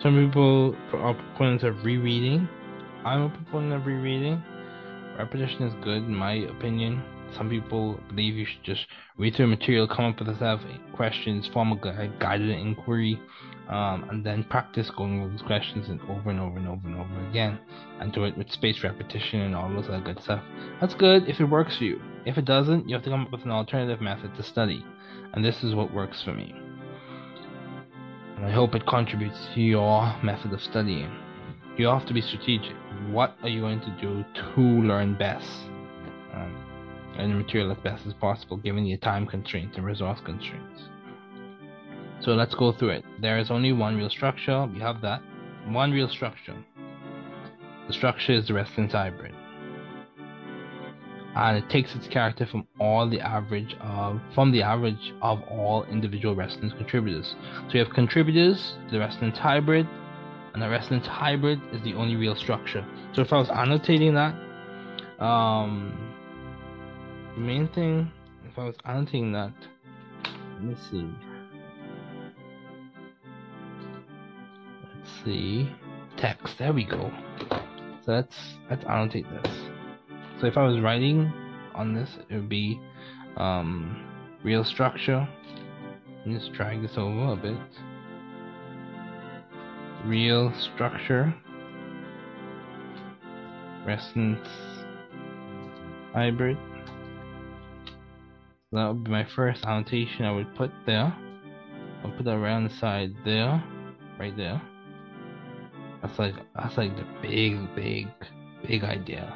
[0.01, 2.47] Some people are proponents of rereading.
[3.05, 4.43] I'm a proponent of rereading.
[5.17, 7.01] Repetition is good, in my opinion.
[7.37, 8.85] Some people believe you should just
[9.17, 10.61] read through material, come up with of
[10.93, 13.19] questions, form a guided inquiry,
[13.69, 16.97] um, and then practice going over these questions and over and over and over and
[16.97, 17.59] over again,
[17.99, 20.43] and do it with spaced repetition and all those other good stuff.
[20.81, 22.01] That's good if it works for you.
[22.25, 24.85] If it doesn't, you have to come up with an alternative method to study,
[25.33, 26.53] and this is what works for me.
[28.35, 31.11] And I hope it contributes to your method of studying.
[31.77, 32.75] You have to be strategic.
[33.09, 35.49] What are you going to do to learn best?
[36.33, 36.55] Um,
[37.17, 40.83] and the material as best as possible given your time constraints and resource constraints.
[42.23, 43.05] So let's go through it.
[43.19, 44.65] There is only one real structure.
[44.73, 45.21] We have that.
[45.67, 46.55] One real structure.
[47.87, 49.35] The structure is the resonance hybrid.
[51.35, 55.83] And it takes its character from all the average of from the average of all
[55.85, 57.35] individual resonance contributors.
[57.67, 59.87] So you have contributors to the resonance hybrid,
[60.53, 62.85] and the resonance hybrid is the only real structure.
[63.13, 64.35] So if I was annotating that,
[65.19, 65.91] um,
[67.35, 68.11] the main thing,
[68.47, 69.53] if I was annotating that,
[70.53, 71.32] let me see.
[75.25, 75.69] Let's see,
[76.17, 76.57] text.
[76.57, 77.09] There we go.
[78.05, 78.35] So let's
[78.69, 79.55] let's annotate this.
[80.41, 81.31] So if I was writing
[81.73, 82.81] on this, it would be
[83.37, 84.05] um,
[84.43, 85.27] real structure.
[86.19, 87.57] Let me just drag this over a bit.
[90.05, 91.33] Real structure.
[93.85, 94.47] Resonance
[96.13, 96.57] hybrid.
[98.71, 101.15] So that would be my first annotation I would put there.
[102.03, 103.63] I'll put that the side there,
[104.19, 104.61] right there.
[106.03, 108.07] That's like that's like the big, big,
[108.67, 109.33] big idea.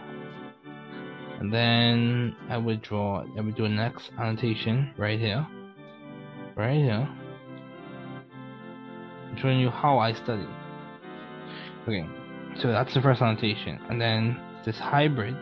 [1.40, 5.48] And then I would draw, I would do a next annotation right here,
[6.56, 7.08] right here,
[9.38, 10.48] showing you how I study.
[11.84, 12.06] Okay,
[12.60, 15.38] so that's the first annotation, and then this hybrid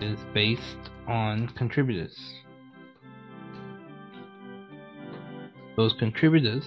[0.00, 2.18] is based on contributors.
[5.76, 6.64] Those contributors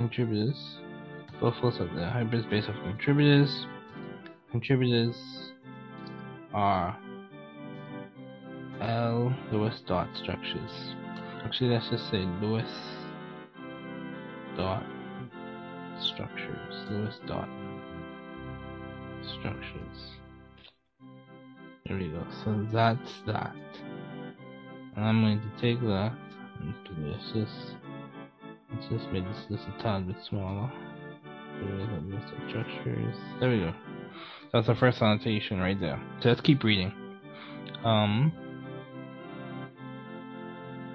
[0.00, 0.78] contributors
[1.42, 3.66] both of the hybrid based of contributors.
[4.50, 5.16] Contributors
[6.54, 6.96] are
[8.80, 10.94] L Lewis dot structures.
[11.44, 12.70] Actually, let's just say Lewis
[14.56, 14.82] dot
[16.00, 16.74] structures.
[16.90, 17.48] Lewis dot
[19.22, 19.98] structures.
[21.86, 22.24] There we go.
[22.42, 23.54] So that's that.
[24.96, 26.12] And I'm going to take that
[26.60, 27.74] and do this.
[28.72, 30.70] Let's just make this a tad bit smaller.
[33.40, 33.74] There we go.
[34.52, 36.00] That's the first annotation right there.
[36.20, 36.92] So let's keep reading.
[37.84, 38.32] Um.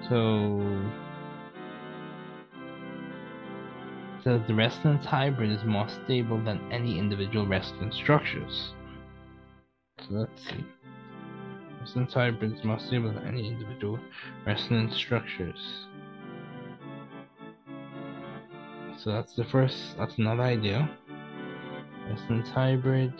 [0.08, 0.62] So.
[4.24, 8.72] Says the resonance hybrid is more stable than any individual resonance structures.
[10.00, 10.64] So let's see.
[11.80, 14.00] Resonance hybrid is more stable than any individual
[14.44, 15.86] resonance structures.
[19.06, 20.90] So that's the first, that's another idea.
[22.10, 23.12] Resonance hybrid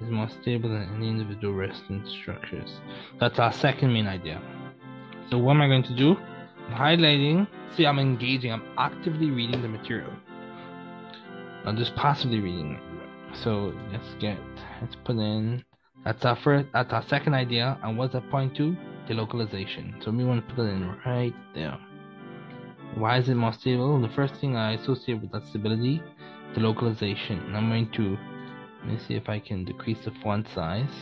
[0.00, 2.80] is more stable than any individual resonance structures.
[3.20, 4.40] That's our second main idea.
[5.28, 6.16] So what am I going to do?
[6.66, 7.46] I'm highlighting,
[7.76, 10.14] see I'm engaging, I'm actively reading the material.
[11.66, 13.36] Not just passively reading it.
[13.36, 14.38] So let's get,
[14.80, 15.62] let's put in,
[16.06, 17.78] that's our first, that's our second idea.
[17.82, 18.74] And what's that point to?
[19.06, 20.02] Delocalization.
[20.02, 21.78] So we want to put it in right there.
[22.96, 24.00] Why is it more stable?
[24.00, 26.02] The first thing I associate with that stability,
[26.54, 27.44] delocalization.
[27.46, 28.18] And I'm going to
[28.80, 30.92] let me see if I can decrease the font size.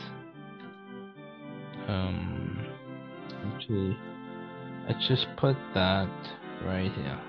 [1.89, 2.67] Um,
[3.55, 3.97] actually,
[4.87, 6.09] let's just put that
[6.65, 7.21] right here.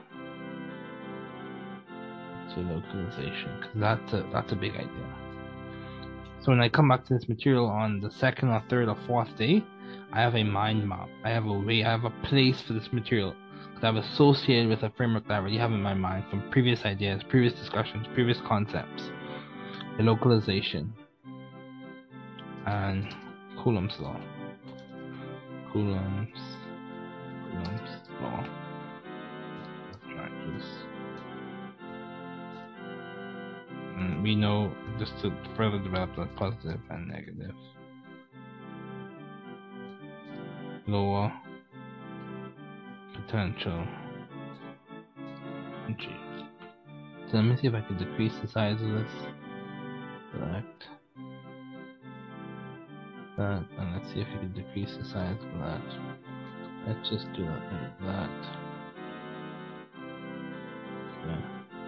[2.56, 5.16] Delocalization, because that's a that's a big idea.
[6.42, 9.36] So when I come back to this material on the second or third or fourth
[9.38, 9.64] day,
[10.12, 11.08] I have a mind map.
[11.24, 11.84] I have a way.
[11.84, 13.34] I have a place for this material
[13.82, 16.86] that I've associated with a framework that I already have in my mind from previous
[16.86, 19.10] ideas, previous discussions, previous concepts.
[19.98, 20.92] Delocalization
[22.68, 23.14] and
[23.64, 24.20] Coulomb's law.
[25.72, 26.40] Coulomb's
[27.50, 28.46] Coulomb's law.
[33.98, 37.56] And we know just to further develop the positive and negative.
[40.88, 41.32] Lower
[43.26, 43.86] potential.
[45.98, 46.08] G.
[47.30, 49.12] So let me see if I can decrease the size of this.
[50.32, 50.88] Select
[53.38, 55.82] that, and let's see if we can decrease the size of that.
[56.88, 58.30] Let's just do that.
[61.28, 61.42] Yeah,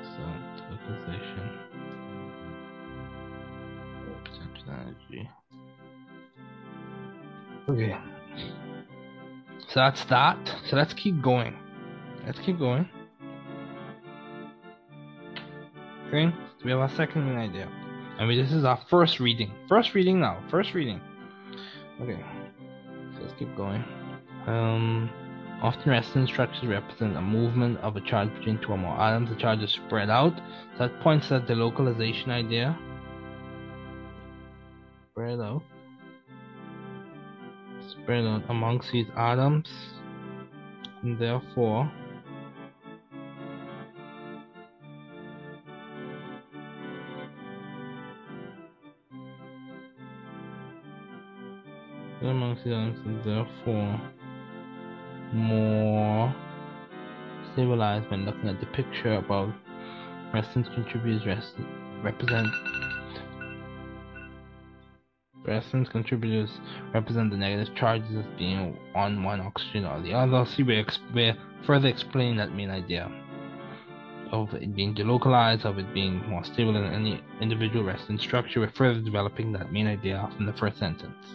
[0.04, 0.22] so
[0.70, 1.46] localization.
[4.24, 5.30] Potential energy.
[7.70, 8.13] Okay.
[9.74, 10.38] So that's that.
[10.70, 11.58] So let's keep going.
[12.28, 12.88] Let's keep going.
[16.08, 17.68] Okay, so we have our second idea.
[18.20, 19.52] I mean, this is our first reading.
[19.68, 20.44] First reading now.
[20.52, 21.02] First reading.
[22.00, 22.24] Okay,
[23.16, 23.84] so let's keep going.
[24.46, 25.10] Um,
[25.64, 29.32] often resonance structures represent a movement of a charge between two or more atoms.
[29.32, 30.36] The charge is spread out.
[30.78, 32.78] So that points at the localization idea.
[38.04, 39.70] Spread amongst these atoms
[41.04, 41.90] and therefore
[52.22, 54.02] amongst atoms and therefore
[55.34, 56.36] more
[57.56, 59.54] civilized when looking at the picture above.
[60.34, 61.54] Resonance contributors rest,
[62.02, 62.48] represent
[65.46, 66.50] resonance contributors
[66.94, 70.46] represent the negative charges as being on one oxygen or the other.
[70.46, 71.36] See, we're, we're
[71.66, 73.12] further explaining that main idea
[74.32, 78.62] of it being delocalized, of it being more stable than any individual resonance structure.
[78.62, 81.26] We're further developing that main idea from the first sentence.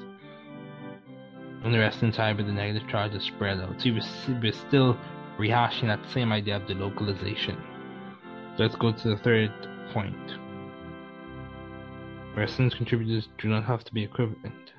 [1.64, 3.80] In the resonance hybrid, the negative charge is spread out.
[3.80, 4.98] See, we're, we're still
[5.38, 7.60] rehashing that same idea of delocalization.
[8.58, 9.52] Let's go to the third
[9.92, 10.16] point.
[12.38, 14.72] Resonance contributors do not have to be equivalent.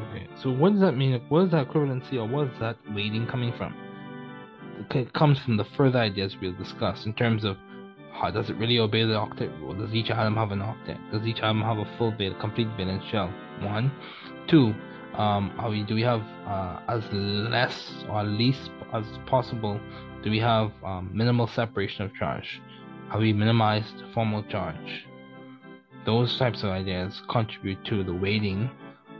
[0.00, 1.20] Okay, so what does that mean?
[1.28, 3.74] What is that equivalency or what is that weighting coming from?
[4.90, 7.56] It comes from the further ideas we'll discuss in terms of
[8.12, 9.74] how does it really obey the octet rule?
[9.74, 11.00] Does each atom have an octet?
[11.10, 13.34] Does each atom have a full valence, complete valence shell?
[13.60, 13.90] One.
[14.46, 14.72] Two,
[15.14, 19.80] um, we, do we have uh, as less or least as possible?
[20.22, 22.60] Do we have um, minimal separation of charge?
[23.10, 25.06] Have we minimized formal charge?
[26.06, 28.70] Those types of ideas contribute to the weighting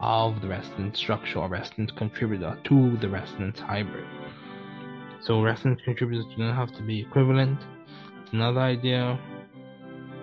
[0.00, 4.07] of the resonance structure or resonance contributor to the resonance hybrid.
[5.20, 7.59] So resonance contributors do not have to be equivalent
[8.32, 9.18] another idea.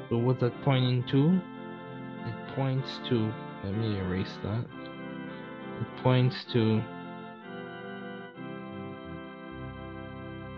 [0.09, 1.39] So what's that pointing to?
[2.27, 3.31] It points to,
[3.63, 4.65] let me erase that.
[5.81, 6.81] It points to,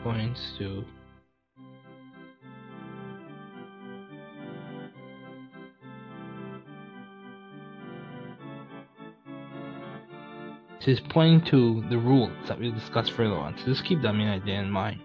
[0.04, 0.84] points to
[10.82, 13.56] It is pointing to the rules that we'll discuss further on.
[13.60, 15.00] So just keep that main idea in mind.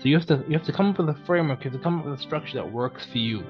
[0.00, 1.64] So you have to you have to come up with a framework.
[1.64, 3.44] You have to come up with a structure that works for you.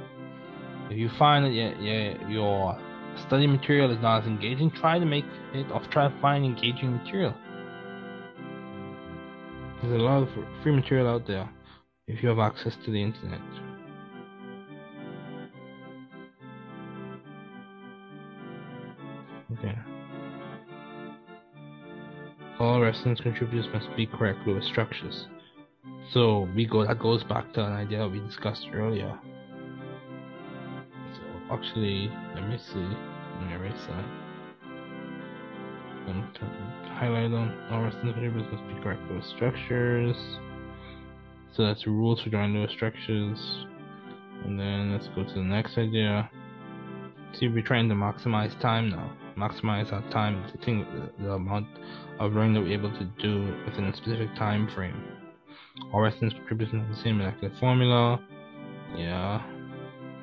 [0.91, 2.79] If you find that your, your, your
[3.27, 6.97] study material is not as engaging, try to make it or try to find engaging
[6.97, 7.35] material.
[9.83, 10.29] There's a lot of
[10.62, 11.49] free material out there
[12.09, 13.41] if you have access to the internet.
[19.53, 19.79] Okay.
[22.59, 25.26] All resonance contributors must be correct Lewis structures.
[26.12, 29.16] So we go that goes back to an idea we discussed earlier.
[31.14, 32.79] So actually, let me see.
[32.79, 34.28] Let me erase that.
[36.98, 40.16] Highlight on all resonance contributors must be correct Lewis structures.
[41.54, 43.38] So that's the rules for drawing those structures.
[44.44, 46.30] And then let's go to the next idea.
[47.34, 49.12] See, we're trying to maximize time now.
[49.36, 50.84] Maximize our time, the thing,
[51.20, 51.66] the amount
[52.18, 55.02] of learning that we're able to do within a specific time frame.
[55.92, 58.20] All resonance contributors have the same molecular formula.
[58.96, 59.42] Yeah.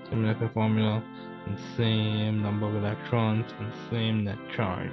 [0.09, 1.03] Same molecular formula
[1.47, 4.89] and same number of electrons and same net charge.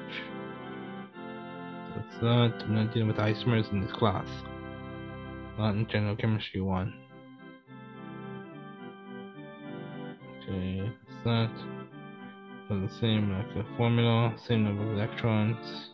[2.21, 2.27] So.
[2.27, 4.27] I'm not dealing with isomers in this class.
[5.59, 6.95] Not in general chemistry one.
[10.43, 10.93] Okay.
[11.25, 11.49] So
[12.69, 15.91] the same molecular formula, same number of electrons.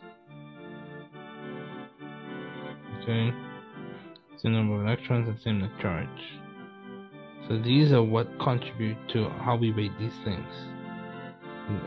[3.01, 3.33] Okay
[4.41, 6.07] same number of electrons and same net charge.
[7.47, 10.47] So these are what contribute to how we weight these things.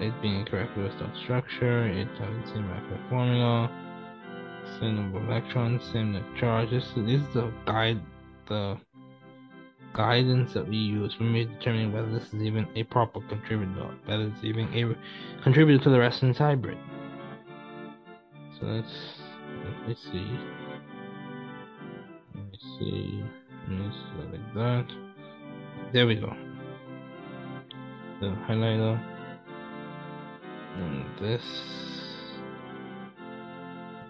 [0.00, 3.70] It being correct Lewis-Dot structure, it having the same molecular formula,
[4.80, 6.70] same electrons, same net charge.
[6.70, 8.00] This, this is the guide,
[8.48, 8.78] the
[9.94, 14.24] guidance that we use when we're determining whether this is even a proper contributor, whether
[14.24, 16.78] it's even a contributor to the resonance hybrid.
[18.58, 18.92] So let's
[19.64, 20.38] let me see.
[22.34, 22.58] Let me
[22.88, 23.22] see
[24.30, 24.86] like that.
[25.92, 26.34] There we go.
[28.20, 29.00] The highlighter.
[30.76, 31.42] And this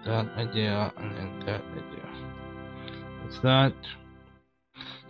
[0.04, 2.08] that idea and then that idea
[3.26, 3.74] it's that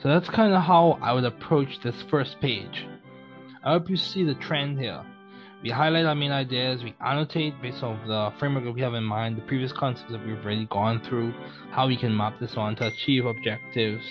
[0.03, 2.87] so that's kind of how I would approach this first page
[3.65, 5.05] I hope you see the trend here
[5.63, 9.05] we highlight our main ideas, we annotate based on the framework that we have in
[9.05, 11.33] mind, the previous concepts that we've already gone through,
[11.71, 14.05] how we can map this on to achieve objectives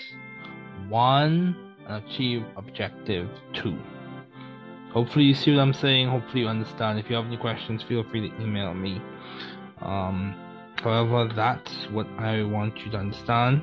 [0.88, 1.56] one
[1.86, 3.78] and achieve objective two.
[4.92, 6.98] Hopefully you see what I'm saying, hopefully you understand.
[6.98, 9.00] If you have any questions, feel free to email me.
[9.82, 10.34] Um,
[10.82, 13.62] however, that's what I want you to understand.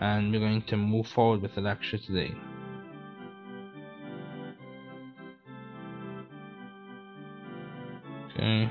[0.00, 2.34] and we're going to move forward with the lecture today.
[8.34, 8.70] Okay,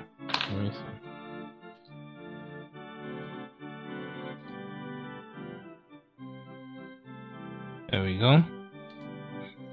[7.91, 8.43] There we go.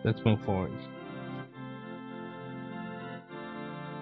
[0.04, 0.70] Let's move forward.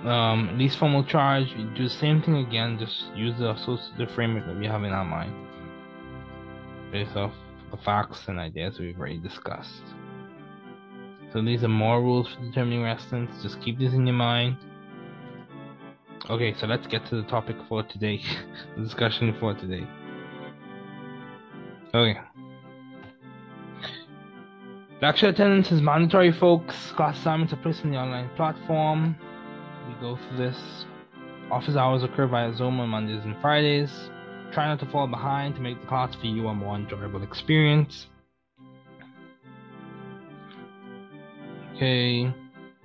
[0.04, 4.56] Um, least formal charge, do the same thing again, just use the associative framework that
[4.56, 5.34] we have in our mind
[6.90, 7.32] based off
[7.70, 9.82] the facts and ideas we've already discussed.
[11.32, 13.42] So these are more rules for determining resonance.
[13.42, 14.56] Just keep this in your mind.
[16.28, 18.20] Okay, so let's get to the topic for today,
[18.76, 19.86] the discussion for today.
[21.94, 22.20] Okay.
[25.02, 26.92] Lecture attendance is mandatory, folks.
[26.92, 29.16] Class assignments are placed on the online platform.
[29.90, 30.84] We go through this.
[31.50, 33.90] Office hours occur via Zoom on Mondays and Fridays.
[34.52, 38.06] Try not to fall behind to make the class for you a more enjoyable experience.
[41.74, 42.32] Okay,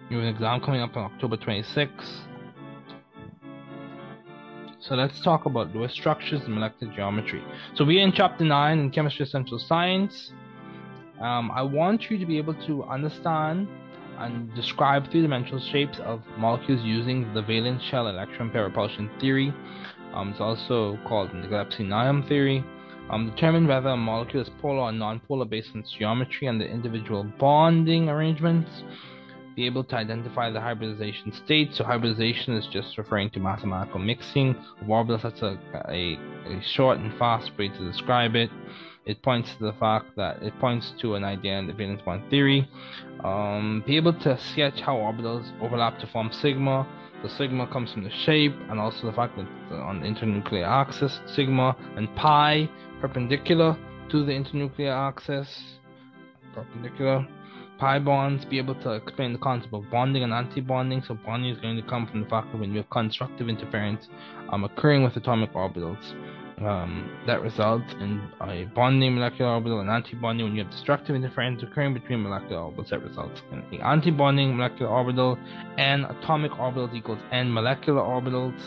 [0.09, 2.21] you have an exam coming up on October 26th.
[4.79, 7.43] So let's talk about Lewis structures and molecular geometry.
[7.75, 10.31] So we're in chapter 9 in Chemistry The Central Science.
[11.21, 13.67] Um, I want you to be able to understand
[14.19, 19.53] and describe three-dimensional shapes of molecules using the valence shell electron pair repulsion theory.
[20.13, 22.63] Um, it's also called the Gillespie-Nyholm theory.
[23.09, 26.65] Um, determine whether a molecule is polar or non-polar based on its geometry and the
[26.65, 28.83] individual bonding arrangements.
[29.55, 31.73] Be able to identify the hybridization state.
[31.73, 34.55] So hybridization is just referring to mathematical mixing
[34.85, 35.21] orbitals.
[35.21, 35.59] That's a,
[35.89, 38.49] a, a short and fast way to describe it.
[39.05, 42.29] It points to the fact that it points to an idea in the valence bond
[42.29, 42.67] theory.
[43.23, 46.87] Um, be able to sketch how orbitals overlap to form sigma
[47.25, 51.19] the sigma comes from the shape and also the fact that on the internuclear axis,
[51.25, 52.69] sigma and pi
[53.01, 53.75] perpendicular
[54.09, 55.79] to the internuclear axis,
[56.53, 57.27] perpendicular.
[57.79, 61.01] Pi bonds be able to explain the concept of bonding and anti-bonding.
[61.01, 64.07] So bonding is going to come from the fact that when you have constructive interference
[64.49, 66.13] um, occurring with atomic orbitals,
[66.59, 71.61] um, that results in a bonding molecular orbital and antibonding when you have destructive interference
[71.63, 75.37] occurring between molecular orbitals that results in an antibonding molecular orbital
[75.77, 78.59] and atomic orbitals equals n molecular orbitals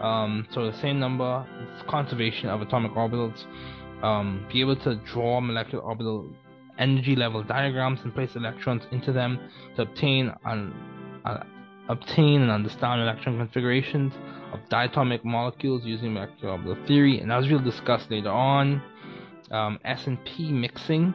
[0.00, 1.46] um, so the same number
[1.88, 3.44] conservation of atomic orbitals
[4.02, 6.28] um, be able to draw molecular orbital
[6.78, 9.38] energy level diagrams and place electrons into them
[9.76, 10.74] to obtain an,
[11.24, 11.42] uh,
[11.88, 14.12] obtain and understand electron configurations
[14.54, 18.80] of diatomic molecules using molecular theory, and as we'll discuss later on,
[19.50, 21.12] um, S&P mixing,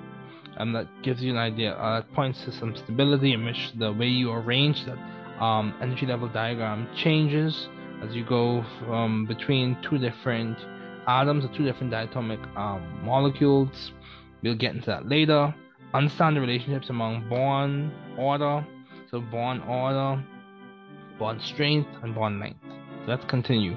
[0.57, 1.73] and um, that gives you an idea.
[1.73, 4.97] Uh, that points to some stability in which the way you arrange that
[5.41, 7.69] um, energy level diagram changes
[8.03, 10.57] as you go from between two different
[11.07, 13.91] atoms or two different diatomic um, molecules.
[14.43, 15.53] We'll get into that later.
[15.93, 18.65] Understand the relationships among bond order,
[19.09, 20.23] so bond order,
[21.17, 22.59] bond strength, and bond length.
[23.07, 23.75] Let's continue.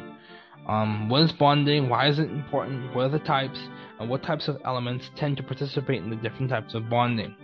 [0.68, 1.88] Um, what is bonding?
[1.88, 2.94] Why is it important?
[2.94, 3.58] What are the types?
[3.98, 7.34] And what types of elements tend to participate in the different types of bonding?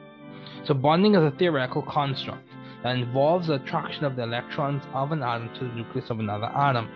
[0.65, 2.47] So, bonding is a theoretical construct
[2.83, 6.47] that involves the attraction of the electrons of an atom to the nucleus of another
[6.47, 6.89] atom.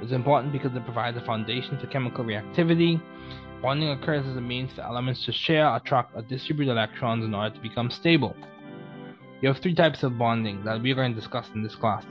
[0.00, 3.00] It's important because it provides a foundation for chemical reactivity.
[3.62, 7.54] Bonding occurs as a means for elements to share, attract, or distribute electrons in order
[7.54, 8.36] to become stable.
[9.40, 12.04] You have three types of bonding that we are going to discuss in this class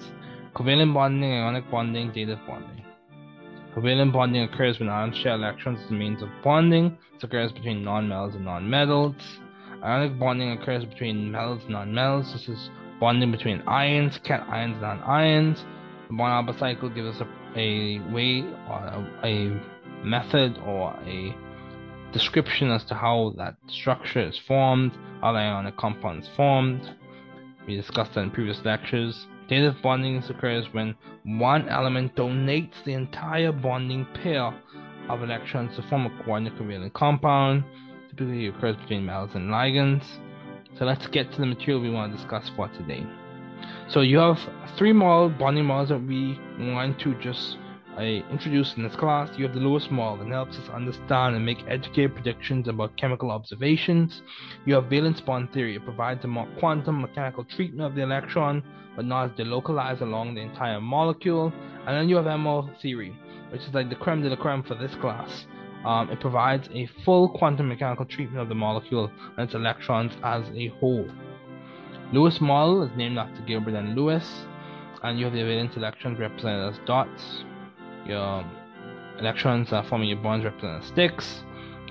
[0.55, 2.85] Covalent bonding, ionic bonding, dative bonding.
[3.75, 6.97] Covalent bonding occurs when atoms share electrons as a means of bonding.
[7.13, 9.21] This occurs between nonmetals and nonmetals.
[9.83, 12.31] Ionic bonding occurs between metals and nonmetals.
[12.31, 12.69] This is
[13.01, 15.61] bonding between ions, cations, and anions.
[16.07, 21.35] The bond cycle gives us a, a way or a, a method or a
[22.13, 26.89] description as to how that structure is formed, how the ionic compound formed.
[27.67, 29.27] We discussed that in previous lectures.
[29.47, 34.53] Dative bonding occurs when one element donates the entire bonding pair
[35.09, 37.63] of electrons to form a coordinate covalent compound.
[38.09, 40.05] Typically occurs between metals and ligands.
[40.77, 43.05] So let's get to the material we want to discuss for today.
[43.87, 44.39] So you have
[44.77, 47.57] three model bonding models that we want to just
[47.95, 51.35] uh, I introduced in this class, you have the Lewis model that helps us understand
[51.35, 54.21] and make educated predictions about chemical observations.
[54.65, 58.61] You have valence bond theory, it provides a more quantum mechanical treatment of the electron,
[58.95, 61.51] but not delocalized along the entire molecule.
[61.85, 63.15] And then you have MO theory,
[63.49, 65.45] which is like the creme de la creme for this class.
[65.85, 70.43] Um, it provides a full quantum mechanical treatment of the molecule and its electrons as
[70.55, 71.07] a whole.
[72.11, 73.95] Lewis model is named after Gilbert N.
[73.95, 74.45] Lewis,
[75.03, 77.43] and you have the valence electrons represented as dots
[78.05, 78.45] your
[79.19, 81.43] electrons are forming your bonds represented as sticks.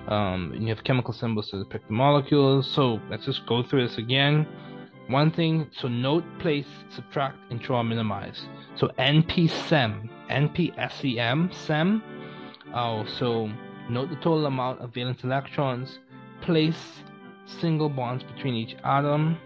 [0.09, 2.70] Um, you have chemical symbols to depict the molecules.
[2.70, 4.46] So let's just go through this again.
[5.09, 8.46] One thing, so note, place, subtract, intro, minimize.
[8.74, 12.02] So NP-SEM, NP-SEM, SEM.
[12.74, 13.50] Oh, so
[13.90, 15.98] note the total amount of valence electrons,
[16.40, 17.02] place
[17.46, 19.38] single bonds between each atom.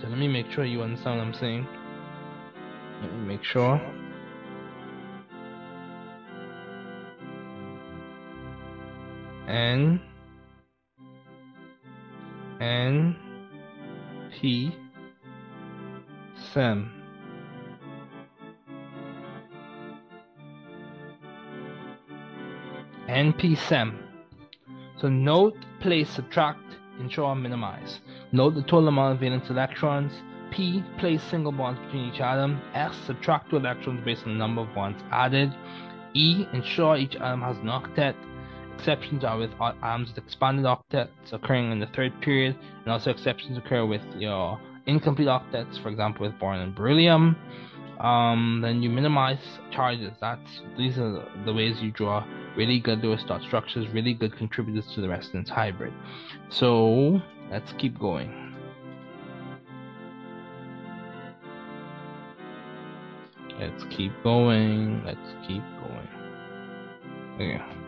[0.00, 1.66] So let me make sure you understand what I'm saying.
[3.02, 3.80] Let me make sure.
[9.48, 10.00] N
[12.60, 13.16] N
[14.40, 14.74] P
[16.52, 16.92] SEM
[23.08, 24.06] NP SEM
[24.98, 28.00] so note, place, subtract, ensure, minimize.
[28.32, 30.12] Note the total amount of valence electrons.
[30.50, 32.62] P, place single bonds between each atom.
[32.72, 35.54] S, subtract two electrons based on the number of bonds added.
[36.14, 38.14] E, ensure each atom has an octet.
[38.78, 43.58] Exceptions are with atoms with expanded octets occurring in the third period, and also exceptions
[43.58, 47.36] occur with your incomplete octets, for example, with boron and beryllium.
[47.98, 49.38] Um, then you minimize
[49.72, 50.12] charges.
[50.20, 52.24] That's these are the ways you draw
[52.56, 55.94] really good Lewis-dot structures, really good contributors to the resonance hybrid.
[56.48, 57.20] So
[57.50, 58.54] let's keep going.
[63.58, 65.02] Let's keep going.
[65.04, 66.08] Let's keep going.
[67.36, 67.85] Okay.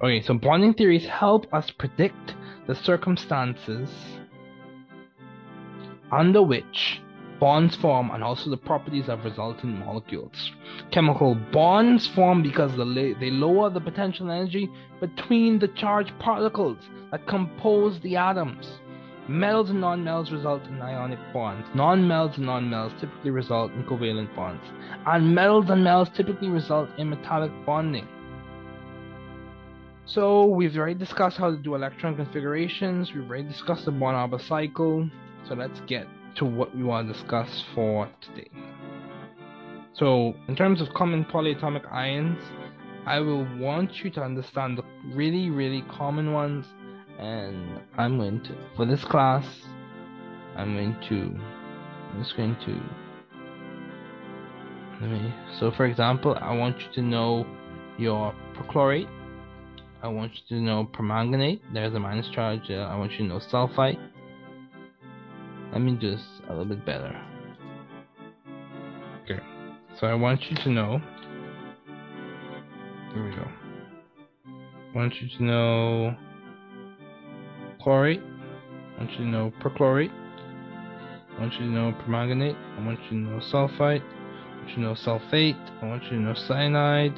[0.00, 2.34] Okay, so bonding theories help us predict
[2.68, 3.90] the circumstances
[6.12, 7.00] under which
[7.40, 10.52] bonds form and also the properties of resultant molecules.
[10.92, 14.70] Chemical bonds form because they lower the potential energy
[15.00, 16.78] between the charged particles
[17.10, 18.78] that compose the atoms.
[19.26, 21.68] Metals and nonmetals result in ionic bonds.
[21.74, 24.62] Nonmetals and nonmetals typically result in covalent bonds.
[25.06, 28.06] And metals and metals typically result in metallic bonding.
[30.08, 33.12] So we've already discussed how to do electron configurations.
[33.12, 35.06] We've already discussed the Born-Haber cycle.
[35.46, 36.06] So let's get
[36.36, 38.48] to what we want to discuss for today.
[39.92, 42.40] So, in terms of common polyatomic ions,
[43.04, 46.64] I will want you to understand the really, really common ones,
[47.18, 49.44] and I'm going to, for this class,
[50.56, 51.38] I'm going to,
[52.12, 52.80] I'm just going to,
[55.00, 57.46] let me, so for example, I want you to know
[57.98, 59.08] your perchlorate,
[60.02, 63.24] I want you to know permanganate, there's a minus charge, uh, I want you to
[63.24, 63.98] know sulfite,
[65.72, 67.14] let me do this a little bit better.
[69.24, 69.40] Okay,
[69.98, 71.00] so I want you to know.
[73.12, 73.46] Here we go.
[74.46, 76.16] I want you to know
[77.84, 78.22] chlorate.
[78.96, 80.12] I want you to know perchlorate.
[81.36, 82.56] I want you to know permanganate.
[82.78, 84.02] I want you to know sulfite.
[84.02, 85.82] I want you to know sulfate.
[85.82, 87.14] I want you to know cyanide.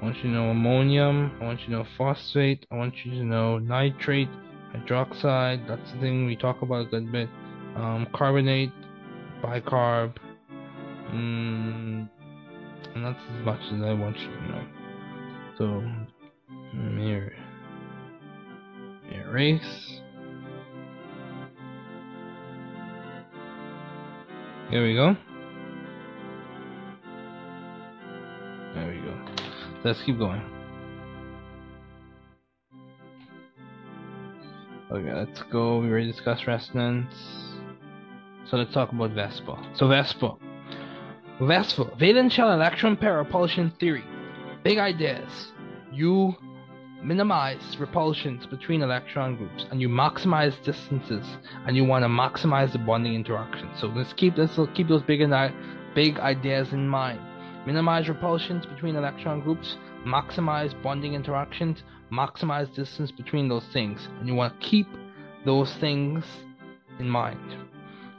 [0.00, 1.32] I want you to know ammonium.
[1.40, 2.64] I want you to know phosphate.
[2.70, 4.30] I want you to know nitrate,
[4.74, 5.68] hydroxide.
[5.68, 7.28] That's the thing we talk about a good bit
[7.76, 8.72] um, carbonate,
[9.42, 10.16] bicarb,
[11.12, 12.08] mm,
[12.94, 14.64] and that's as much as I want you to know.
[15.58, 15.84] So,
[16.74, 17.32] mirror,
[19.12, 20.00] erase.
[24.70, 25.16] Here we go.
[29.82, 30.42] Let's keep going.
[34.90, 35.78] Okay, let's go.
[35.78, 37.14] We already discussed resonance.
[38.44, 39.76] So let's talk about VSEPR.
[39.76, 40.36] So VSEPR.
[41.38, 44.04] VSEPR, valence shell electron pair repulsion theory.
[44.64, 45.52] Big ideas.
[45.92, 46.34] You
[47.02, 51.24] minimize repulsions between electron groups and you maximize distances
[51.66, 53.70] and you want to maximize the bonding interaction.
[53.78, 55.22] So let's keep let's keep those big
[55.94, 57.20] big ideas in mind.
[57.66, 64.08] Minimize repulsions between electron groups, maximize bonding interactions, maximize distance between those things.
[64.18, 64.86] And you want to keep
[65.44, 66.24] those things
[66.98, 67.56] in mind.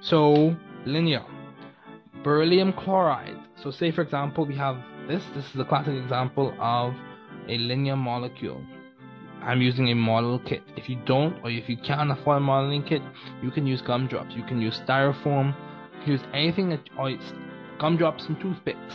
[0.01, 1.25] So linear.
[2.23, 3.37] Beryllium chloride.
[3.55, 4.77] So say for example we have
[5.07, 5.23] this.
[5.35, 6.93] This is a classic example of
[7.47, 8.61] a linear molecule.
[9.41, 10.61] I'm using a model kit.
[10.77, 13.01] If you don't or if you can't afford a modeling kit,
[13.41, 14.35] you can use gumdrops.
[14.35, 15.55] You can use styrofoam.
[15.95, 17.11] You can use anything that or
[17.79, 18.93] gumdrops and toothpicks.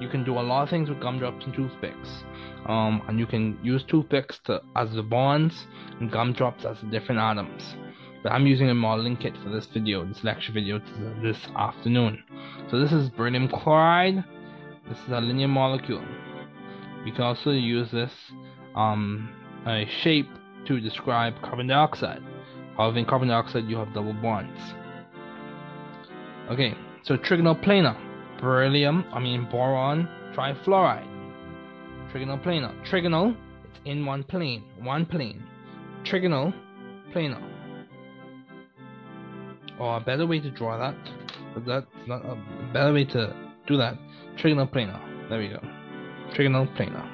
[0.00, 2.24] You can do a lot of things with gumdrops and toothpicks.
[2.66, 5.66] Um, and you can use toothpicks to, as the bonds
[6.00, 7.76] and gumdrops as the different atoms
[8.26, 10.80] but I'm using a modeling kit for this video, this lecture video
[11.22, 12.24] this afternoon.
[12.68, 14.24] So this is beryllium chloride.
[14.88, 16.04] This is a linear molecule.
[17.04, 18.10] We can also use this
[18.74, 19.32] um,
[20.02, 20.28] shape
[20.66, 22.20] to describe carbon dioxide.
[22.76, 24.60] However, in carbon dioxide you have double bonds.
[26.50, 26.74] Okay,
[27.04, 27.96] so trigonal planar,
[28.40, 31.06] beryllium, I mean boron trifluoride.
[32.12, 34.64] Trigonal planar, trigonal, it's in one plane.
[34.80, 35.42] One plane.
[36.04, 36.54] Trigonal
[37.14, 37.42] planar.
[39.78, 40.96] Or a better way to draw that,
[41.54, 42.36] but that's not a
[42.72, 43.34] better way to
[43.66, 43.98] do that.
[44.38, 45.00] Trigonal planar.
[45.28, 45.60] There we go.
[46.34, 47.10] Trigonal planar.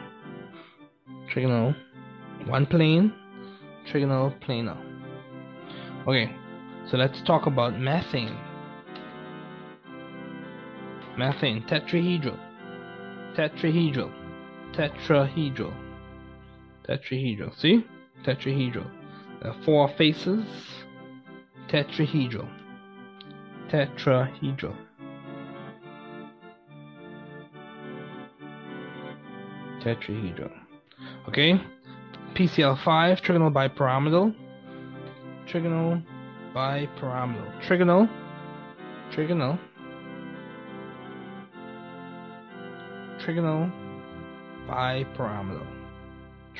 [1.35, 1.75] Trigonal.
[2.47, 3.13] One plane.
[3.91, 4.81] Trigonal planar.
[6.07, 6.35] Okay,
[6.91, 8.37] so let's talk about methane.
[11.17, 12.39] Methane, tetrahedral.
[13.37, 14.11] Tetrahedral.
[14.73, 15.75] Tetrahedral.
[16.89, 17.59] Tetrahedral.
[17.59, 17.85] See?
[18.25, 18.91] Tetrahedral.
[19.43, 20.47] Are four faces.
[21.69, 22.49] Tetrahedral.
[23.71, 24.77] Tetrahedral.
[29.83, 30.53] Tetrahedral.
[31.29, 31.61] Okay?
[32.35, 34.35] PCl5, trigonal bipyramidal.
[35.47, 36.03] Trigonal
[36.55, 37.63] bipyramidal.
[37.63, 38.09] Trigonal.
[39.13, 39.59] Trigonal.
[43.25, 43.71] Trigonal
[44.69, 45.67] bipyramidal.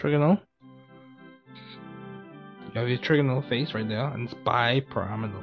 [0.01, 0.41] Trigonal.
[2.75, 5.43] You have your trigonal face right there, and it's bipyramidal.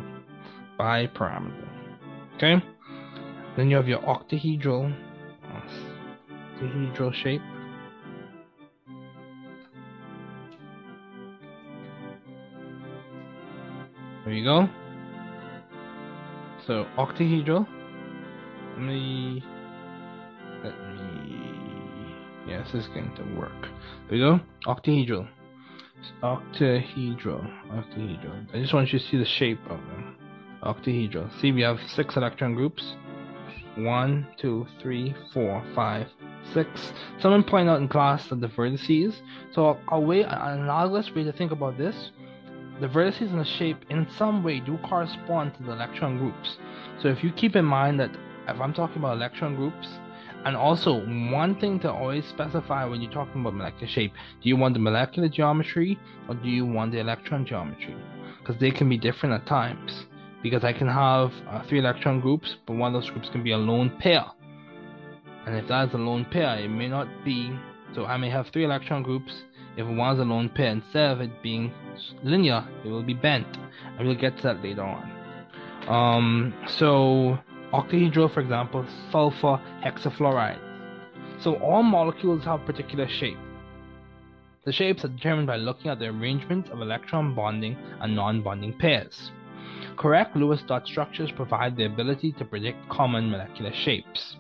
[0.80, 1.68] Bipyramidal.
[2.36, 2.56] Okay?
[3.58, 4.96] Then you have your octahedral,
[6.62, 7.42] octahedral shape.
[14.24, 14.70] There you go.
[16.68, 17.68] So octahedral.
[18.76, 19.44] Let me
[20.64, 20.99] let me
[22.50, 23.62] this is going to work.
[24.10, 24.40] There we go.
[24.66, 25.28] Octahedral.
[26.24, 27.50] Octahedral.
[27.72, 28.54] Octahedral.
[28.54, 30.16] I just want you to see the shape of them.
[30.64, 31.30] Octahedral.
[31.40, 32.96] See we have six electron groups.
[33.78, 36.08] One, two, three, four, five,
[36.54, 36.92] six.
[37.20, 39.16] Someone pointed out in class that the vertices.
[39.54, 42.12] So a way an analogous way to think about this
[42.80, 46.58] the vertices in the shape in some way do correspond to the electron groups.
[47.02, 48.12] So if you keep in mind that
[48.48, 49.88] if I'm talking about electron groups,
[50.46, 54.56] and also one thing to always specify when you're talking about molecular shape, do you
[54.56, 57.96] want the molecular geometry or do you want the electron geometry?
[58.40, 60.06] Because they can be different at times.
[60.42, 63.52] Because I can have uh, three electron groups, but one of those groups can be
[63.52, 64.26] a lone pair.
[65.46, 67.54] And if that is a lone pair, it may not be.
[67.94, 69.44] So I may have three electron groups
[69.80, 71.72] if one is a lone pair, instead of it being
[72.24, 73.48] linear, it will be bent.
[73.98, 75.10] And we'll get to that later on.
[75.88, 77.40] Um, so,
[77.74, 80.60] octahedral, for example, sulfur hexafluoride.
[81.40, 83.38] So, all molecules have particular shape.
[84.66, 88.78] The shapes are determined by looking at the arrangement of electron bonding and non bonding
[88.78, 89.32] pairs.
[89.96, 94.36] Correct Lewis dot structures provide the ability to predict common molecular shapes.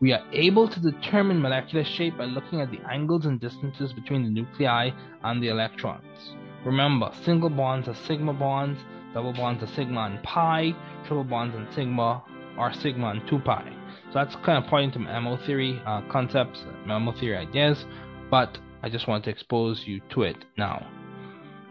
[0.00, 4.24] We are able to determine molecular shape by looking at the angles and distances between
[4.24, 4.90] the nuclei
[5.24, 6.34] and the electrons.
[6.64, 8.80] Remember, single bonds are sigma bonds,
[9.14, 10.74] double bonds are sigma and pi,
[11.06, 12.22] triple bonds and sigma
[12.58, 13.72] are sigma and 2 pi.
[14.08, 17.84] So that's kind of pointing to MO theory uh, concepts, MO theory ideas,
[18.30, 20.86] but I just want to expose you to it now.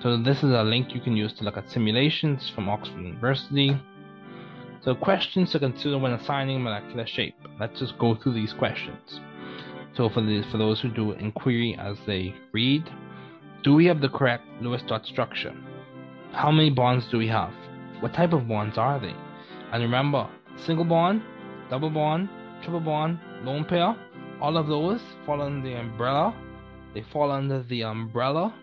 [0.02, 3.80] So this is a link you can use to look at simulations from Oxford University.
[4.84, 7.36] So questions to consider when assigning molecular shape.
[7.60, 9.20] Let's just go through these questions.
[9.96, 12.84] So for the, for those who do inquiry as they read,
[13.64, 15.56] do we have the correct Lewis dot structure?
[16.34, 17.54] How many bonds do we have?
[18.02, 19.16] What type of bonds are they?
[19.72, 21.22] And remember, single bond,
[21.70, 22.30] double bond,
[22.62, 23.96] triple bond, lone pair,
[24.42, 26.36] all of those fall under the umbrella.
[26.94, 28.54] They fall under the umbrella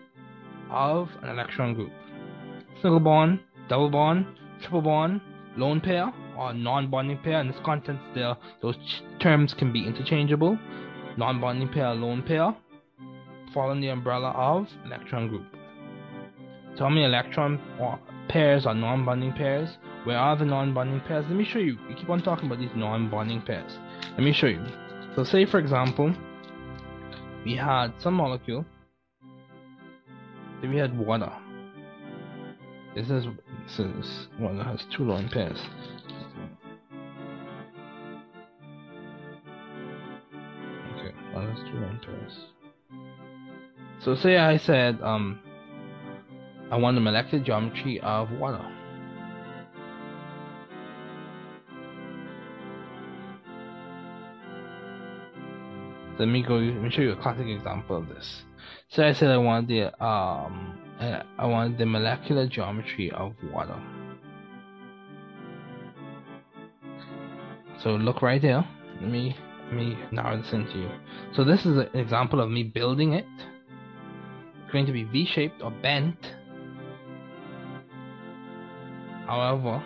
[0.69, 1.91] of an electron group.
[2.81, 3.39] Single bond,
[3.69, 4.25] double bond,
[4.61, 5.21] triple bond,
[5.55, 7.39] lone pair or non-bonding pair.
[7.39, 8.77] In this context, there those
[9.19, 10.57] terms can be interchangeable.
[11.15, 12.55] Non-bonding pair, lone pair,
[13.53, 15.45] fall under the umbrella of electron group.
[16.75, 17.59] So how many electron
[18.29, 19.77] pairs are non-bonding pairs?
[20.03, 21.25] Where are the non-bonding pairs?
[21.27, 21.77] Let me show you.
[21.87, 23.79] We keep on talking about these non-bonding pairs.
[24.11, 24.63] Let me show you.
[25.15, 26.13] So say for example,
[27.45, 28.65] we had some molecule.
[30.61, 31.31] Say we had water.
[32.95, 33.27] This is
[34.37, 35.59] one that has two lone pairs.
[40.95, 42.45] Okay, one has two lone pairs.
[43.99, 45.39] So say I said um
[46.71, 48.72] I want the molecular geometry of water.
[56.19, 56.55] Let me go.
[56.55, 58.43] Let me show you a classic example of this.
[58.89, 60.77] So I said I want the um
[61.37, 63.81] I want the molecular geometry of water.
[67.81, 68.65] So look right there.
[69.01, 69.35] Let me
[69.65, 70.91] let me narrow this into you.
[71.35, 73.25] So this is an example of me building it.
[74.63, 76.17] It's going to be V-shaped or bent.
[79.25, 79.83] However,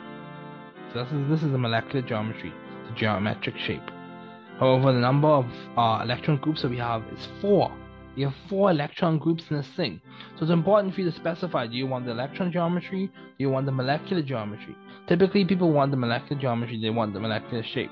[0.94, 2.54] so this is this is a molecular geometry,
[2.90, 3.90] the geometric shape.
[4.60, 5.46] However, the number of
[5.78, 7.72] uh, electron groups that we have is four
[8.18, 10.02] You have four electron groups in this thing.
[10.36, 13.12] So it's important for you to specify, do you want the electron geometry?
[13.14, 14.76] Do you want the molecular geometry?
[15.06, 17.92] Typically people want the molecular geometry, they want the molecular shape.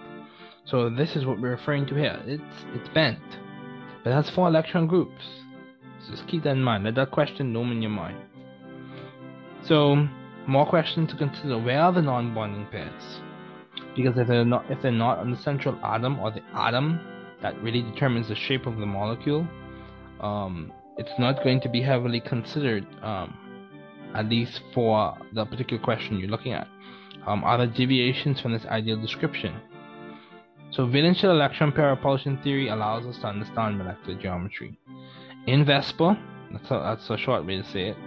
[0.66, 2.20] So this is what we're referring to here.
[2.26, 3.20] It's it's bent.
[4.03, 5.24] But it has four electron groups.
[5.99, 6.86] So just keep that in mind.
[6.86, 8.18] Let that question loom in your mind.
[9.61, 10.07] So
[10.47, 11.59] more questions to consider.
[11.59, 13.22] Where are the non-bonding pairs?
[13.96, 17.00] Because if they're not if they're not on the central atom or the atom
[17.41, 19.48] that really determines the shape of the molecule,
[20.20, 23.38] um, it's not going to be heavily considered, um,
[24.14, 26.68] at least for the particular question you're looking at.
[27.28, 29.56] Um, are there deviations from this ideal description?
[30.72, 34.78] So valence electron pair repulsion theory allows us to understand molecular geometry.
[35.48, 36.20] In VSEPR,
[36.52, 37.98] that's a, that's a short way to say it,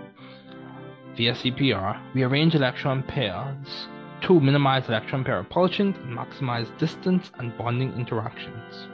[1.16, 3.89] VSEPR, we arrange electron pairs
[4.23, 8.89] to minimize electron pair repulsions and maximize distance and bonding interactions.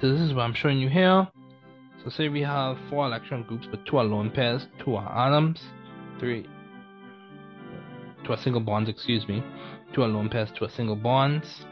[0.00, 1.28] So this is what I'm showing you here.
[2.02, 5.60] So say we have four electron groups, but two are lone pairs, two are atoms,
[6.18, 6.46] three,
[8.24, 9.44] two are single bonds, excuse me,
[9.92, 11.66] two are lone pairs, two are single bonds.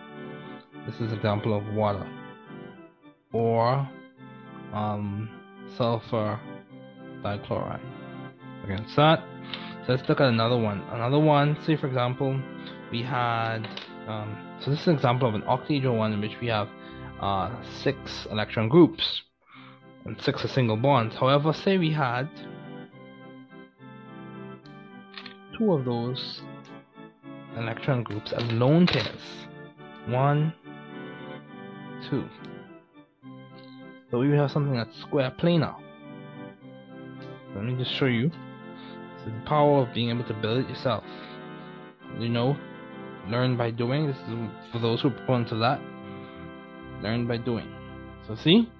[0.84, 2.06] This is an example of water.
[3.32, 3.88] Or
[4.72, 5.30] um,
[5.76, 6.38] sulfur
[7.22, 7.80] dichloride.
[8.64, 9.24] Against that.
[9.88, 10.82] Let's look at another one.
[10.90, 12.38] Another one, say for example,
[12.92, 13.66] we had,
[14.06, 16.68] um, so this is an example of an octahedral one in which we have
[17.22, 19.22] uh, six electron groups
[20.04, 21.16] and six are single bonds.
[21.16, 22.28] However, say we had
[25.56, 26.42] two of those
[27.56, 29.46] electron groups as lone pairs.
[30.06, 30.52] One,
[32.10, 32.28] two.
[34.10, 35.76] So we have something that's square planar.
[37.54, 38.30] Let me just show you.
[39.30, 41.04] The power of being able to build it yourself.
[42.18, 42.56] You know,
[43.28, 44.06] learn by doing.
[44.06, 44.34] This is
[44.72, 45.80] for those who are prone to that.
[47.02, 47.68] Learn by doing.
[48.26, 48.70] So see?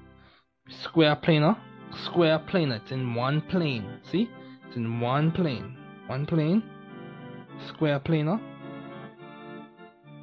[0.69, 1.57] Square planar.
[2.05, 2.81] Square planar.
[2.83, 4.01] It's in one plane.
[4.11, 4.29] See?
[4.67, 5.77] It's in one plane.
[6.07, 6.63] One plane.
[7.69, 8.41] Square planar.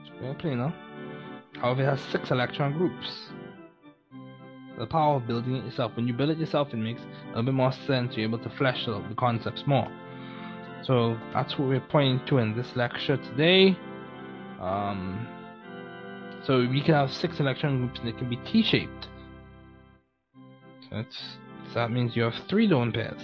[0.07, 0.73] Square planar.
[1.61, 3.29] However, it has six electron groups.
[4.77, 5.93] The power of building it yourself.
[5.95, 7.01] When you build it yourself, it makes
[7.33, 8.15] a bit more sense.
[8.15, 9.87] You're able to flesh out the concepts more.
[10.85, 13.75] So that's what we're pointing to in this lecture today.
[14.61, 15.27] Um,
[16.45, 19.07] so we can have six electron groups and it can be T-shaped.
[20.91, 21.17] That's,
[21.69, 23.21] so that means you have three lone pairs.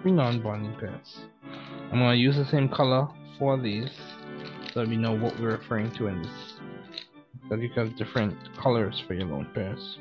[0.00, 1.18] Three non-bonding pairs.
[1.92, 3.08] I'm going to use the same color
[3.38, 3.90] for these
[4.72, 6.54] so that we know what we're referring to in this.
[7.50, 9.98] That you have different colors for your lone pairs.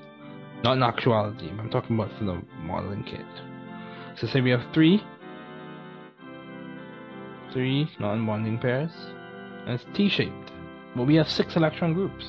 [0.63, 3.25] Not in actuality, I'm talking about for the modeling kit.
[4.15, 5.03] So say we have three
[7.53, 8.91] three non-bonding pairs
[9.65, 10.51] and it's T-shaped.
[10.95, 12.25] But we have six electron groups.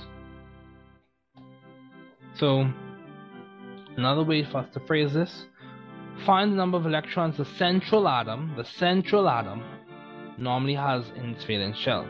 [2.35, 2.69] So,
[3.97, 5.47] another way for us to phrase this,
[6.25, 9.63] find the number of electrons the central atom, the central atom,
[10.39, 12.07] normally has in its valence shell.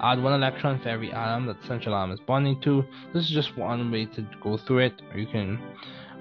[0.00, 2.84] Add one electron for every atom that the central atom is bonding to.
[3.12, 5.02] This is just one way to go through it.
[5.14, 5.60] You can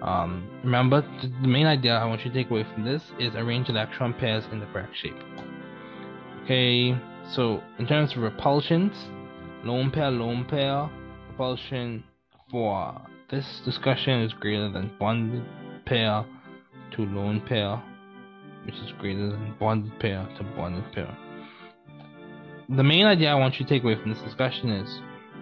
[0.06, 1.02] um, remember
[1.42, 4.44] the main idea I want you to take away from this is arrange electron pairs
[4.52, 5.18] in the correct shape.
[6.44, 6.96] Okay,
[7.32, 8.94] so in terms of repulsions,
[9.64, 10.88] lone pair, lone pair,
[11.30, 12.04] repulsion
[12.52, 13.02] for
[13.32, 15.44] this discussion is greater than bonded
[15.88, 16.24] pair
[16.92, 17.82] to lone pair,
[18.66, 21.18] which is greater than bonded pair to bonded pair.
[22.70, 25.00] The main idea I want you to take away from this discussion is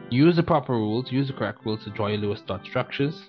[0.09, 3.23] use the proper rules, use the correct rules to draw your Lewis dot structures.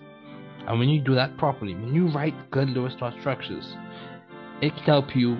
[0.67, 3.77] And when you do that properly, when you write good Lewis dot structures,
[4.61, 5.39] it can help you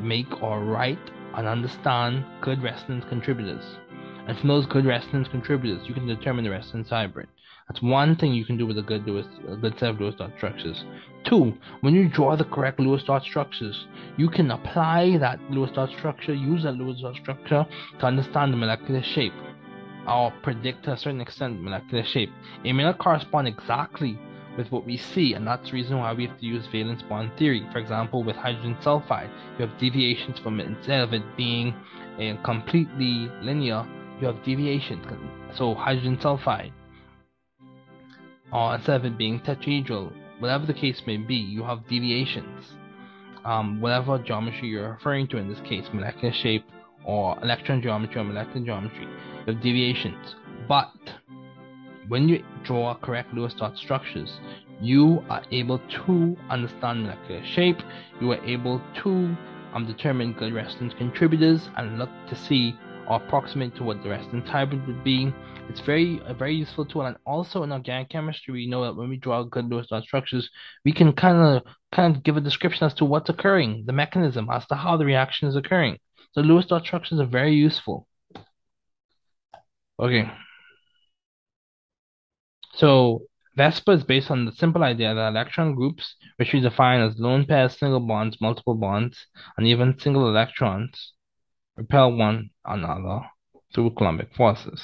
[0.00, 0.98] make or write
[1.34, 3.64] and understand good resonance contributors.
[4.26, 7.28] And from those good resonance contributors, you can determine the resonance hybrid.
[7.68, 10.14] That's one thing you can do with a good Lewis, a good set of Lewis
[10.14, 10.84] dot structures.
[11.24, 13.86] Two, when you draw the correct Lewis dot structures,
[14.16, 17.66] you can apply that Lewis dot structure, use that Lewis dot structure
[17.98, 19.32] to understand the molecular shape,
[20.06, 22.30] or predict to a certain extent molecular shape.
[22.64, 24.18] It may not correspond exactly
[24.56, 27.32] with what we see, and that's the reason why we have to use valence bond
[27.36, 27.66] theory.
[27.72, 30.66] For example, with hydrogen sulfide, you have deviations from it.
[30.66, 31.74] Instead of it being
[32.18, 33.86] a completely linear,
[34.20, 35.04] you have deviations.
[35.56, 36.72] So hydrogen sulfide,
[38.52, 42.74] or instead of it being tetrahedral, whatever the case may be, you have deviations.
[43.44, 46.64] Um, whatever geometry you're referring to in this case, molecular shape
[47.04, 49.04] or electron geometry or molecular geometry,
[49.46, 50.36] you have deviations.
[50.66, 50.92] But
[52.08, 54.38] when you draw correct Lewis dot structures,
[54.80, 57.78] you are able to understand molecular shape,
[58.20, 59.36] you are able to
[59.72, 62.74] um, determine good resonance contributors and look to see
[63.08, 65.32] or approximate to what the resonance hybrid would be.
[65.68, 69.08] It's very a very useful tool, and also in organic chemistry, we know that when
[69.08, 70.50] we draw good Lewis dot structures,
[70.84, 74.48] we can kind of kind of give a description as to what's occurring, the mechanism,
[74.52, 75.98] as to how the reaction is occurring.
[76.32, 78.06] So Lewis dot structures are very useful.
[79.98, 80.30] Okay.
[82.76, 83.22] So
[83.56, 87.46] VSEPR is based on the simple idea that electron groups, which we define as lone
[87.46, 91.12] pairs, single bonds, multiple bonds, and even single electrons,
[91.76, 93.20] repel one another
[93.72, 94.82] through Coulombic forces.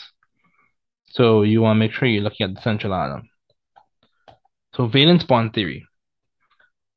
[1.07, 3.29] So you want to make sure you're looking at the central atom.
[4.75, 5.85] So valence bond theory.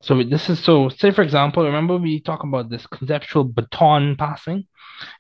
[0.04, 4.68] So this is so say for example, remember we talk about this conceptual baton passing,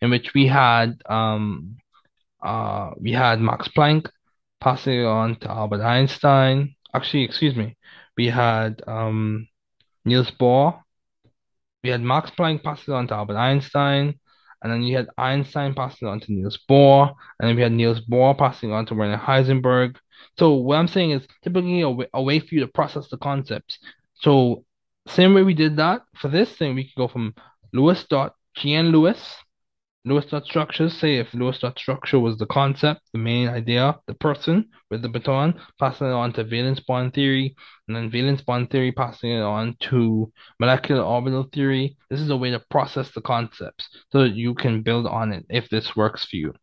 [0.01, 1.78] in which we had um
[2.43, 4.09] uh we had Max Planck
[4.64, 6.76] passing it on to Albert Einstein.
[6.93, 7.76] Actually, excuse me,
[8.18, 9.47] we had um
[10.05, 10.82] Niels Bohr.
[11.84, 14.20] We had Max Planck passing it on to Albert Einstein,
[14.61, 17.74] and then you had Einstein passing it on to Niels Bohr, and then we had
[17.74, 19.97] Niels Bohr passing on to Werner Heisenberg.
[20.39, 23.78] So what I'm saying is typically a way, for you to process the concepts.
[24.14, 24.64] So
[25.07, 27.36] same way we did that for this thing, we could go from
[27.74, 28.91] Lewis dot G.N.
[28.91, 29.36] Lewis
[30.06, 34.14] Lewis dot structure, say if Lewis dot structure was the concept, the main idea, the
[34.14, 37.56] person with the baton, passing it on to valence bond theory,
[37.88, 41.95] and then valence bond theory passing it on to molecular orbital theory.
[42.10, 45.45] This is a way to process the concepts so that you can build on it
[45.49, 46.54] if this works for you.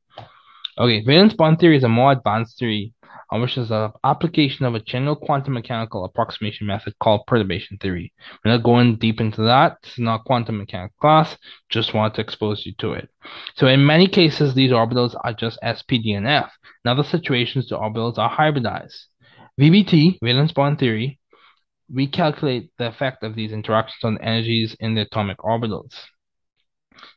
[0.79, 2.95] Okay, valence bond theory is a more advanced theory
[3.31, 8.13] on which is an application of a general quantum mechanical approximation method called perturbation theory.
[8.45, 9.79] We're not going deep into that.
[9.85, 11.37] Is not quantum mechanics class.
[11.69, 13.09] Just want to expose you to it.
[13.55, 16.53] So in many cases, these orbitals are just SPD and F.
[16.85, 19.05] In other situations, the orbitals are hybridized.
[19.61, 21.21] VBT, valence bond theory,
[21.93, 25.95] we calculate the effect of these interactions on energies in the atomic orbitals.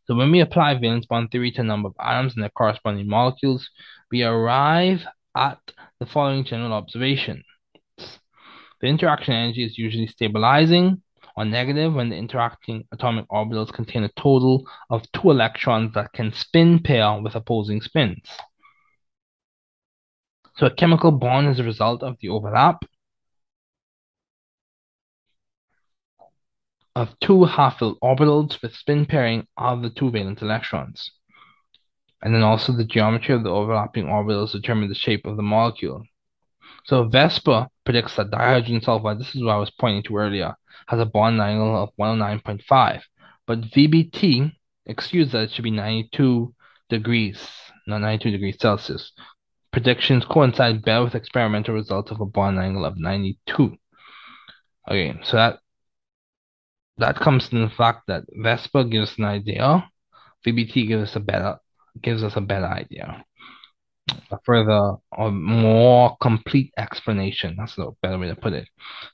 [0.06, 3.08] So when we apply valence bond theory to a number of atoms and their corresponding
[3.08, 3.70] molecules,
[4.12, 5.06] we arrive
[5.36, 5.60] at
[6.00, 7.44] the following general observation.
[7.98, 11.02] The interaction energy is usually stabilizing
[11.36, 16.34] or negative when the interacting atomic orbitals contain a total of two electrons that can
[16.34, 18.28] spin pair with opposing spins.
[20.58, 22.84] So a chemical bond is a result of the overlap
[26.96, 31.12] of two half-filled orbitals with spin pairing of the two valence electrons.
[32.22, 36.06] And then also the geometry of the overlapping orbitals determine the shape of the molecule.
[36.86, 40.56] So VSEPR predicts that dihydrogen sulfide, this is what I was pointing to earlier,
[40.88, 43.02] has a bond angle of 109.5.
[43.46, 44.54] But VBT
[44.86, 46.54] excuse that it should be 92
[46.90, 47.48] degrees,
[47.88, 49.12] not 92 degrees Celsius.
[49.72, 53.76] Predictions coincide better with experimental results of a bond angle of 92.
[54.90, 55.60] Okay, so that
[56.98, 59.90] that comes from the fact that VSEPR gives an idea,
[60.46, 61.58] VBT gives us a better
[62.02, 63.24] gives us a better idea.
[64.32, 67.56] A further or more complete explanation.
[67.58, 68.68] That's a better way to put it.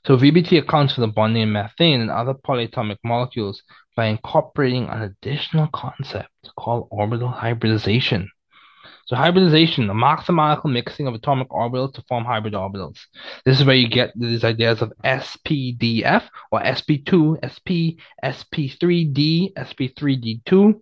[0.06, 3.62] So VBT accounts for the bonding in methane and other polyatomic molecules
[3.96, 8.30] by incorporating an additional concept called orbital hybridization.
[9.10, 12.96] So hybridization, the mathematical mixing of atomic orbitals to form hybrid orbitals.
[13.44, 20.80] This is where you get these ideas of SPDF or SP2, SP, SP3D, SP3D2.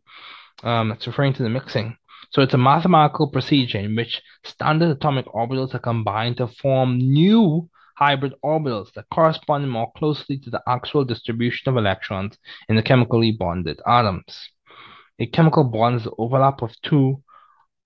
[0.63, 1.97] Um, that's referring to the mixing.
[2.29, 7.71] So it's a mathematical procedure in which standard atomic orbitals are combined to form new
[7.97, 12.37] hybrid orbitals that correspond more closely to the actual distribution of electrons
[12.69, 14.51] in the chemically bonded atoms.
[15.19, 17.23] A chemical bond is the overlap of two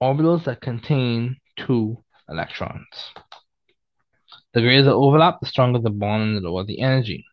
[0.02, 1.96] orbitals that contain two
[2.28, 3.12] electrons.
[4.52, 7.24] The greater the overlap, the stronger the bond and the lower the energy.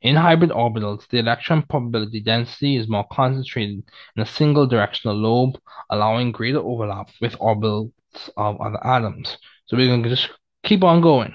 [0.00, 3.82] In hybrid orbitals, the electron probability density is more concentrated
[4.16, 5.58] in a single directional lobe,
[5.90, 7.92] allowing greater overlap with orbitals
[8.36, 9.36] of other atoms.
[9.66, 10.30] So we're going to just
[10.64, 11.34] keep on going.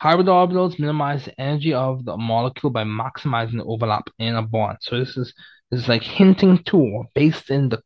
[0.00, 4.78] Hybrid orbitals minimize the energy of the molecule by maximizing the overlap in a bond.
[4.80, 5.32] So this is
[5.70, 7.82] this is like hinting to or based in the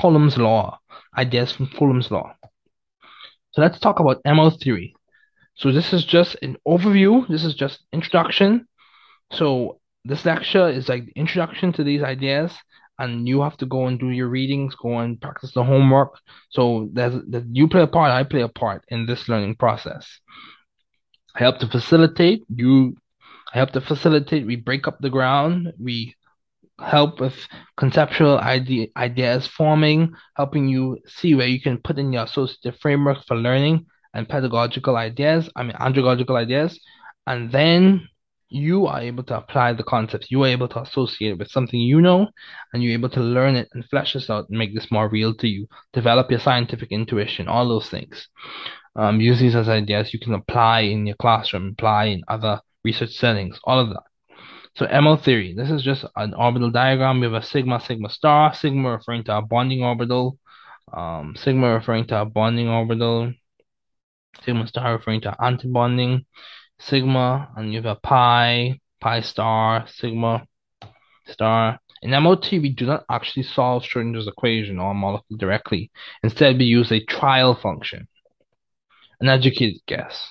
[0.00, 0.78] Coulomb's law,
[1.16, 2.34] ideas from Coulomb's law.
[3.52, 4.94] So let's talk about ML theory.
[5.54, 7.28] So this is just an overview.
[7.28, 8.66] This is just introduction.
[9.32, 12.52] So this lecture is like the introduction to these ideas,
[12.98, 16.18] and you have to go and do your readings, go and practice the homework.
[16.50, 20.20] So there's that you play a part, I play a part in this learning process.
[21.34, 22.42] I help to facilitate.
[22.54, 22.96] You
[23.52, 24.46] I help to facilitate.
[24.46, 25.72] We break up the ground.
[25.78, 26.14] We
[26.82, 27.34] help with
[27.76, 33.24] conceptual idea, ideas forming, helping you see where you can put in your associative framework
[33.26, 36.78] for learning and pedagogical ideas, I mean, andragogical ideas.
[37.26, 38.08] And then
[38.48, 40.30] you are able to apply the concepts.
[40.30, 42.28] You are able to associate it with something you know,
[42.72, 45.34] and you're able to learn it and flesh this out and make this more real
[45.36, 45.66] to you.
[45.92, 48.28] Develop your scientific intuition, all those things.
[48.94, 53.12] Um, use these as ideas you can apply in your classroom, apply in other research
[53.12, 54.02] settings, all of that.
[54.74, 57.20] So MO theory, this is just an orbital diagram.
[57.20, 60.38] We have a sigma, sigma star, sigma referring to a bonding orbital,
[60.92, 63.34] um, sigma referring to a bonding orbital,
[64.44, 66.24] sigma star referring to antibonding,
[66.78, 70.46] sigma, and you have a pi, pi star, sigma
[71.26, 71.78] star.
[72.00, 75.90] In MOT, we do not actually solve Schrodinger's equation or molecule directly.
[76.22, 78.08] Instead, we use a trial function,
[79.20, 80.26] an educated guess.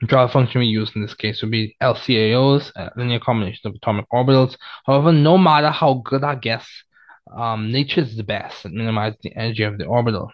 [0.00, 3.74] The trial function we use in this case would be LCAOs, a linear combination of
[3.74, 4.56] atomic orbitals.
[4.86, 6.66] However, no matter how good our guess,
[7.36, 10.32] um, nature is the best at minimizing the energy of the orbital.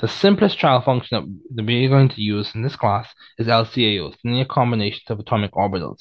[0.00, 4.44] The simplest trial function that we're going to use in this class is LCAOs, linear
[4.44, 6.00] combinations of atomic orbitals,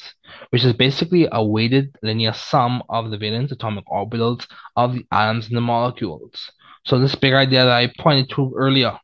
[0.49, 5.49] which is basically a weighted linear sum of the valence atomic orbitals of the atoms
[5.49, 6.51] in the molecules.
[6.85, 8.97] So this big idea that I pointed to earlier,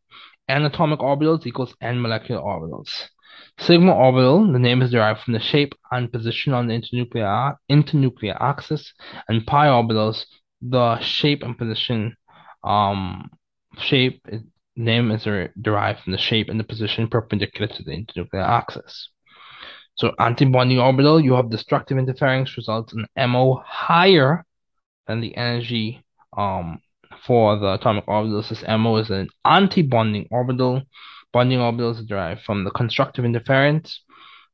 [0.49, 3.07] n atomic orbitals equals n molecular orbitals.
[3.59, 8.35] Sigma orbital, the name is derived from the shape and position on the internuclear, internuclear
[8.41, 8.93] axis,
[9.29, 10.25] and pi orbitals,
[10.61, 12.15] the shape and position
[12.63, 13.29] um,
[13.77, 14.25] shape
[14.75, 15.27] name is
[15.61, 19.09] derived from the shape and the position perpendicular to the internuclear axis.
[19.95, 24.43] So antibonding orbital, you have destructive interference results in MO higher
[25.07, 26.03] than the energy
[26.35, 26.79] um,
[27.25, 28.49] for the atomic orbitals.
[28.49, 30.81] This MO is an antibonding orbital.
[31.33, 34.01] Bonding orbitals derived from the constructive interference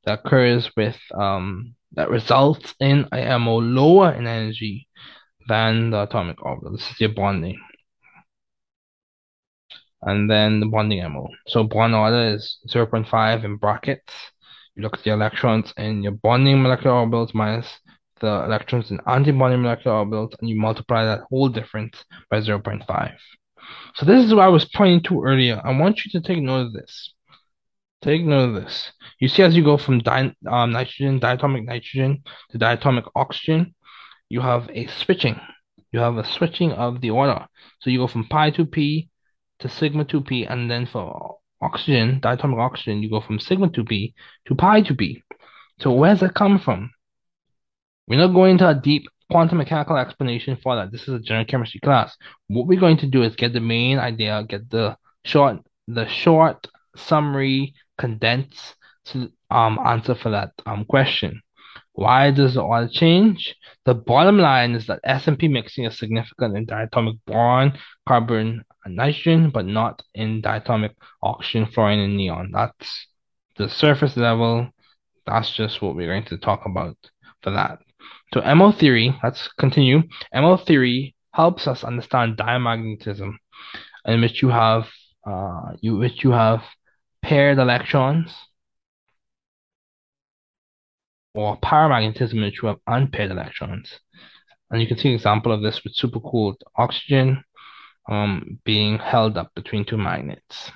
[0.05, 4.87] that occurs with um, that results in a MO lower in energy
[5.47, 6.71] than the atomic orbital.
[6.77, 7.59] This is your bonding
[10.01, 11.27] and then the bonding MO.
[11.47, 14.13] So bond order is 0.5 in brackets.
[14.75, 17.67] You look at the electrons in your bonding molecular orbitals minus
[18.21, 23.13] the electrons in anti-bonding molecular orbitals, and you multiply that whole difference by 0.5.
[23.95, 25.61] So this is what I was pointing to earlier.
[25.63, 27.13] I want you to take note of this.
[28.01, 28.91] Take note of this.
[29.19, 33.75] You see, as you go from di um, nitrogen, diatomic nitrogen to diatomic oxygen,
[34.29, 35.39] you have a switching.
[35.91, 37.45] You have a switching of the order.
[37.81, 39.09] So you go from pi to p
[39.59, 43.83] to sigma to p, and then for oxygen, diatomic oxygen, you go from sigma to
[43.83, 44.13] p
[44.47, 45.21] to pi to p.
[45.79, 46.91] So where's that come from?
[48.07, 50.91] We're not going into a deep quantum mechanical explanation for that.
[50.91, 52.15] This is a general chemistry class.
[52.47, 56.67] What we're going to do is get the main idea, get the short, the short
[56.95, 58.75] summary, condensed
[59.49, 61.41] um answer for that um question.
[61.93, 63.55] Why does the order change?
[63.85, 67.77] The bottom line is that S&P mixing is significant in diatomic boron,
[68.07, 72.51] carbon, and nitrogen, but not in diatomic oxygen, fluorine, and neon.
[72.53, 73.07] That's
[73.57, 74.69] the surface level.
[75.25, 76.95] That's just what we're going to talk about
[77.41, 77.79] for that.
[78.33, 80.03] So MO theory, let's continue.
[80.33, 83.33] MO theory helps us understand diamagnetism,
[84.05, 84.87] in which you have
[85.25, 86.63] uh, you which you have
[87.21, 88.33] paired electrons
[91.33, 93.99] or paramagnetism which you have unpaired electrons.
[94.71, 97.43] And you can see an example of this with supercooled oxygen
[98.09, 100.71] um, being held up between two magnets.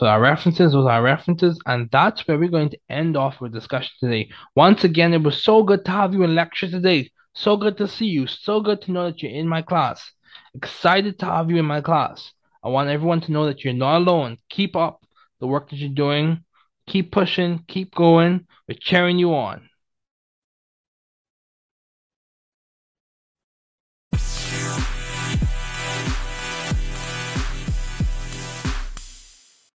[0.00, 3.50] So our references, those are references, and that's where we're going to end off our
[3.50, 4.30] discussion today.
[4.56, 7.10] Once again, it was so good to have you in lecture today.
[7.34, 8.26] So good to see you.
[8.26, 10.10] So good to know that you're in my class.
[10.54, 12.32] Excited to have you in my class.
[12.64, 14.38] I want everyone to know that you're not alone.
[14.48, 15.04] Keep up
[15.38, 16.44] the work that you're doing.
[16.86, 18.46] Keep pushing, keep going.
[18.66, 19.68] We're cheering you on.